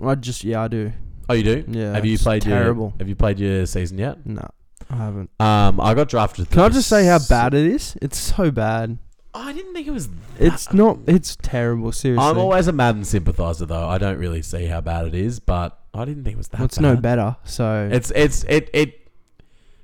[0.05, 0.93] I just yeah, I do.
[1.29, 1.65] Oh, you do.
[1.69, 2.85] Yeah, Have you it's played terrible.
[2.95, 4.25] your Have you played your season yet?
[4.25, 4.49] No.
[4.89, 5.31] I haven't.
[5.39, 6.49] Um, I got drafted.
[6.51, 7.97] Can I just say how bad it is?
[8.01, 8.97] It's so bad.
[9.35, 10.09] I didn't think it was.
[10.39, 10.99] It's not.
[11.07, 11.93] It's terrible.
[11.93, 12.25] Seriously.
[12.27, 13.87] I'm always a Madden sympathizer, though.
[13.87, 16.61] I don't really see how bad it is, but I didn't think it was that.
[16.61, 16.83] Well, it's bad.
[16.83, 17.37] no better.
[17.45, 19.11] So It's it's it it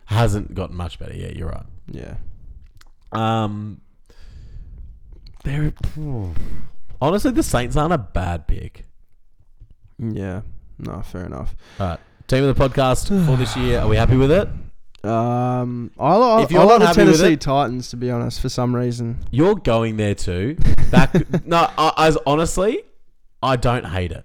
[0.07, 1.37] hasn't gotten much better yet.
[1.37, 1.67] You're right.
[1.91, 2.15] yeah.
[3.13, 3.81] Um,
[5.45, 5.73] there.
[7.01, 8.85] Honestly, the Saints aren't a bad pick.
[9.99, 10.43] Yeah.
[10.79, 11.55] No, fair enough.
[11.79, 13.81] All right, team of the podcast for this year.
[13.81, 14.49] Are we happy with it?
[15.09, 17.97] Um, I, li- If you're I like not the happy with Tennessee it- Titans to
[17.97, 18.41] be honest.
[18.41, 20.57] For some reason, You're going there too.
[20.91, 22.83] That could- no, I, as honestly,
[23.43, 24.25] I don't hate it.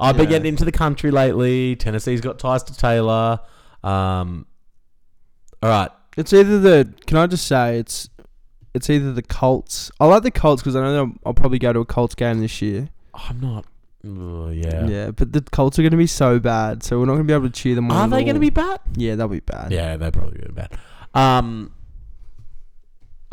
[0.00, 0.30] I've been Yeah.
[0.38, 1.76] getting into the country lately.
[1.76, 3.38] Tennessee's got ties to Taylor.
[3.84, 4.46] Um,
[5.62, 6.92] all right, it's either the.
[7.06, 8.08] Can I just say it's,
[8.74, 9.90] it's either the Colts.
[10.00, 12.40] I like the Colts because I know I'll, I'll probably go to a Colts game
[12.40, 12.88] this year.
[13.14, 13.66] I'm not.
[14.04, 14.86] Ugh, yeah.
[14.86, 15.10] Yeah.
[15.10, 17.34] but the Colts are going to be so bad, so we're not going to be
[17.34, 18.12] able to cheer them on.
[18.12, 18.80] Are they going to be bad?
[18.96, 19.70] Yeah, they'll be bad.
[19.70, 20.78] Yeah, they're probably going to be bad.
[21.14, 21.72] Um,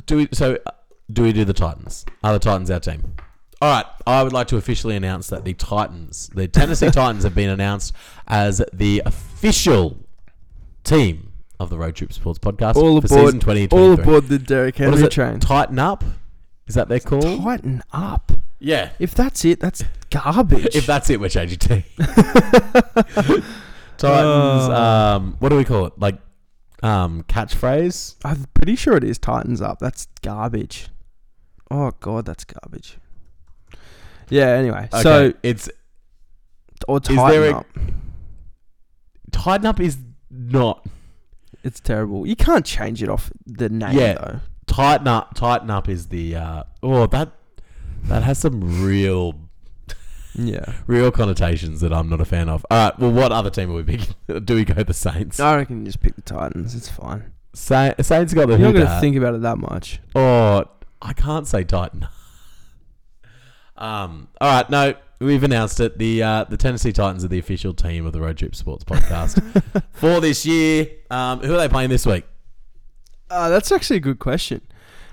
[0.05, 0.29] do we?
[0.33, 0.71] So, uh,
[1.11, 2.05] do we do the Titans?
[2.23, 3.15] Are the Titans our team?
[3.61, 3.85] All right.
[4.07, 7.93] I would like to officially announce that the Titans, the Tennessee Titans, have been announced
[8.27, 9.97] as the official
[10.83, 11.28] team
[11.59, 13.79] of the Road Trip Sports Podcast All for aboard- season 2023.
[13.79, 15.11] All aboard the Derrick What is it?
[15.11, 15.39] train.
[15.39, 16.03] Tighten up.
[16.67, 17.21] Is that their call?
[17.21, 18.31] Tighten up.
[18.59, 18.91] Yeah.
[18.99, 20.75] If that's it, that's garbage.
[20.75, 21.83] If that's it, we're changing team.
[23.97, 24.69] Titans.
[24.69, 25.15] Uh.
[25.17, 25.93] um, what do we call it?
[25.97, 26.17] Like,
[26.83, 28.15] um, catchphrase.
[28.23, 29.79] I'm pretty sure it is Titans up.
[29.79, 30.87] That's garbage.
[31.71, 32.97] Oh god, that's garbage.
[34.29, 34.47] Yeah.
[34.49, 35.69] Anyway, Okay, so it's
[36.87, 37.65] or Tighten a- up.
[39.31, 39.97] tighten up is
[40.31, 40.85] not
[41.63, 42.25] It's terrible.
[42.27, 44.13] You can't change it off the name Yeah.
[44.13, 44.39] though.
[44.67, 45.33] tighten up.
[45.35, 47.31] Tighten up is the uh, oh that
[48.03, 49.35] that has some real
[50.35, 50.73] Yeah.
[50.87, 52.65] real connotations that I'm not a fan of.
[52.71, 52.99] All right.
[52.99, 54.15] Well, what other team are we picking?
[54.45, 55.39] Do we go the Saints?
[55.39, 56.75] I reckon you just pick the Titans.
[56.75, 57.33] It's fine.
[57.53, 59.01] Sa- Saints got the You're not gonna dat.
[59.01, 59.99] think about it that much.
[60.15, 60.63] Oh,
[61.01, 62.07] I can't say Titan.
[63.77, 64.27] um.
[64.39, 64.69] All right.
[64.69, 65.97] No, we've announced it.
[65.97, 69.83] The uh, the Tennessee Titans are the official team of the Road Trip Sports Podcast
[69.93, 70.87] for this year.
[71.11, 71.39] Um.
[71.41, 72.25] Who are they playing this week?
[73.29, 74.61] Uh, that's actually a good question.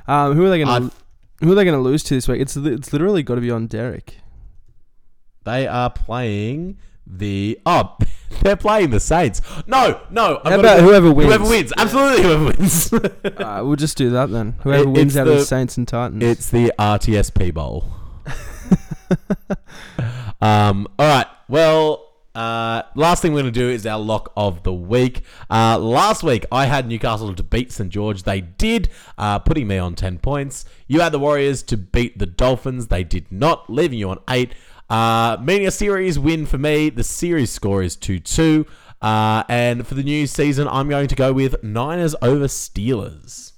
[0.08, 0.90] Um, who are they gonna
[1.42, 2.40] Who are they gonna lose to this week?
[2.40, 4.18] It's it's literally got to be on Derrick.
[5.44, 7.58] They are playing the.
[7.66, 7.96] Oh,
[8.42, 9.40] they're playing the Saints.
[9.66, 10.40] No, no.
[10.44, 11.28] How about go- whoever wins?
[11.32, 11.72] Whoever wins.
[11.76, 12.92] Absolutely, whoever wins.
[13.36, 14.56] Uh, we'll just do that then.
[14.62, 16.22] Whoever It- wins out of the- the Saints and Titans.
[16.24, 17.84] It's the RTSP Bowl.
[20.40, 21.26] um, all right.
[21.48, 25.22] Well, uh, last thing we're going to do is our lock of the week.
[25.48, 27.88] Uh, last week, I had Newcastle to beat St.
[27.88, 28.24] George.
[28.24, 30.66] They did, uh, putting me on 10 points.
[30.86, 32.88] You had the Warriors to beat the Dolphins.
[32.88, 34.54] They did not, leaving you on 8.
[34.90, 36.90] Uh, meaning a series win for me.
[36.90, 38.66] The series score is 2 2.
[39.00, 43.52] Uh, and for the new season, I'm going to go with Niners over Steelers.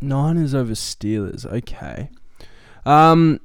[0.00, 1.44] Niners over Steelers.
[1.46, 2.10] Okay.
[2.86, 3.40] Um,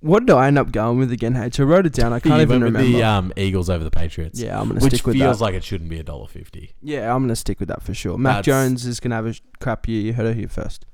[0.00, 1.36] what did I end up going with again?
[1.36, 1.58] H.
[1.58, 2.12] I wrote it down.
[2.12, 2.86] I can't You even remember.
[2.88, 4.40] the um, Eagles over the Patriots.
[4.40, 5.44] yeah, I'm gonna which stick with feels that.
[5.44, 6.74] like it shouldn't be a dollar fifty.
[6.82, 8.16] yeah, I'm gonna stick with that for sure.
[8.18, 10.00] Mac That's- Jones is gonna have a sh- crap year.
[10.00, 10.86] You heard it here first.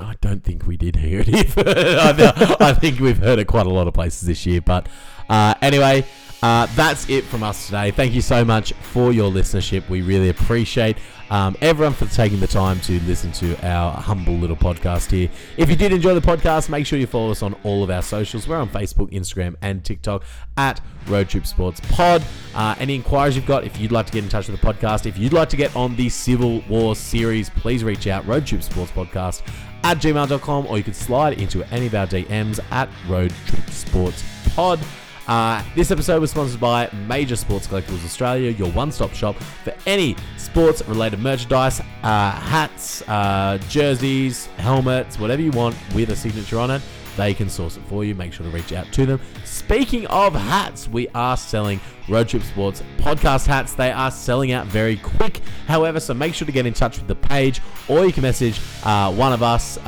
[0.00, 1.28] I don't think we did hear it.
[1.28, 1.62] Either.
[2.00, 4.62] I, th- I think we've heard it quite a lot of places this year.
[4.62, 4.88] But
[5.28, 6.04] uh, anyway,
[6.42, 7.90] uh, that's it from us today.
[7.90, 9.88] Thank you so much for your listenership.
[9.88, 10.98] We really appreciate
[11.30, 15.30] um, everyone for taking the time to listen to our humble little podcast here.
[15.56, 18.02] If you did enjoy the podcast, make sure you follow us on all of our
[18.02, 18.46] socials.
[18.46, 20.24] We're on Facebook, Instagram, and TikTok
[20.58, 22.22] at Road Trip Sports Pod.
[22.54, 25.06] Uh, any inquiries you've got, if you'd like to get in touch with the podcast,
[25.06, 28.62] if you'd like to get on the Civil War series, please reach out, Road Trip
[28.62, 29.42] Sports Podcast
[29.82, 34.22] at gmail.com, or you could slide into any of our DMs at Road Trip Sports
[34.54, 34.78] Pod.
[35.26, 39.74] Uh, this episode was sponsored by Major Sports Collectibles Australia, your one stop shop for
[39.86, 46.58] any sports related merchandise, uh, hats, uh, jerseys, helmets, whatever you want with a signature
[46.58, 46.82] on it.
[47.16, 48.14] They can source it for you.
[48.14, 49.20] Make sure to reach out to them.
[49.44, 53.72] Speaking of hats, we are selling Road Trip Sports podcast hats.
[53.72, 55.40] They are selling out very quick.
[55.66, 58.60] However, so make sure to get in touch with the page or you can message
[58.82, 59.78] uh, one of us.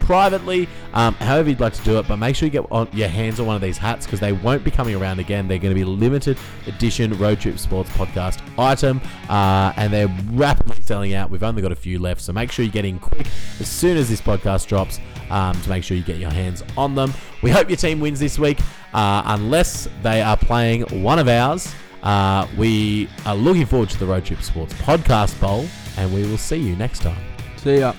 [0.00, 2.08] Privately, um, however you'd like to do it.
[2.08, 4.32] But make sure you get on your hands on one of these hats because they
[4.32, 5.48] won't be coming around again.
[5.48, 10.82] They're going to be limited edition Road Trip Sports podcast item, uh, and they're rapidly
[10.82, 11.30] selling out.
[11.30, 13.26] We've only got a few left, so make sure you get in quick
[13.60, 16.94] as soon as this podcast drops um, to make sure you get your hands on
[16.94, 17.12] them.
[17.42, 18.58] We hope your team wins this week,
[18.92, 21.74] uh, unless they are playing one of ours.
[22.02, 26.38] Uh, we are looking forward to the Road Trip Sports podcast bowl, and we will
[26.38, 27.18] see you next time.
[27.56, 27.92] See ya.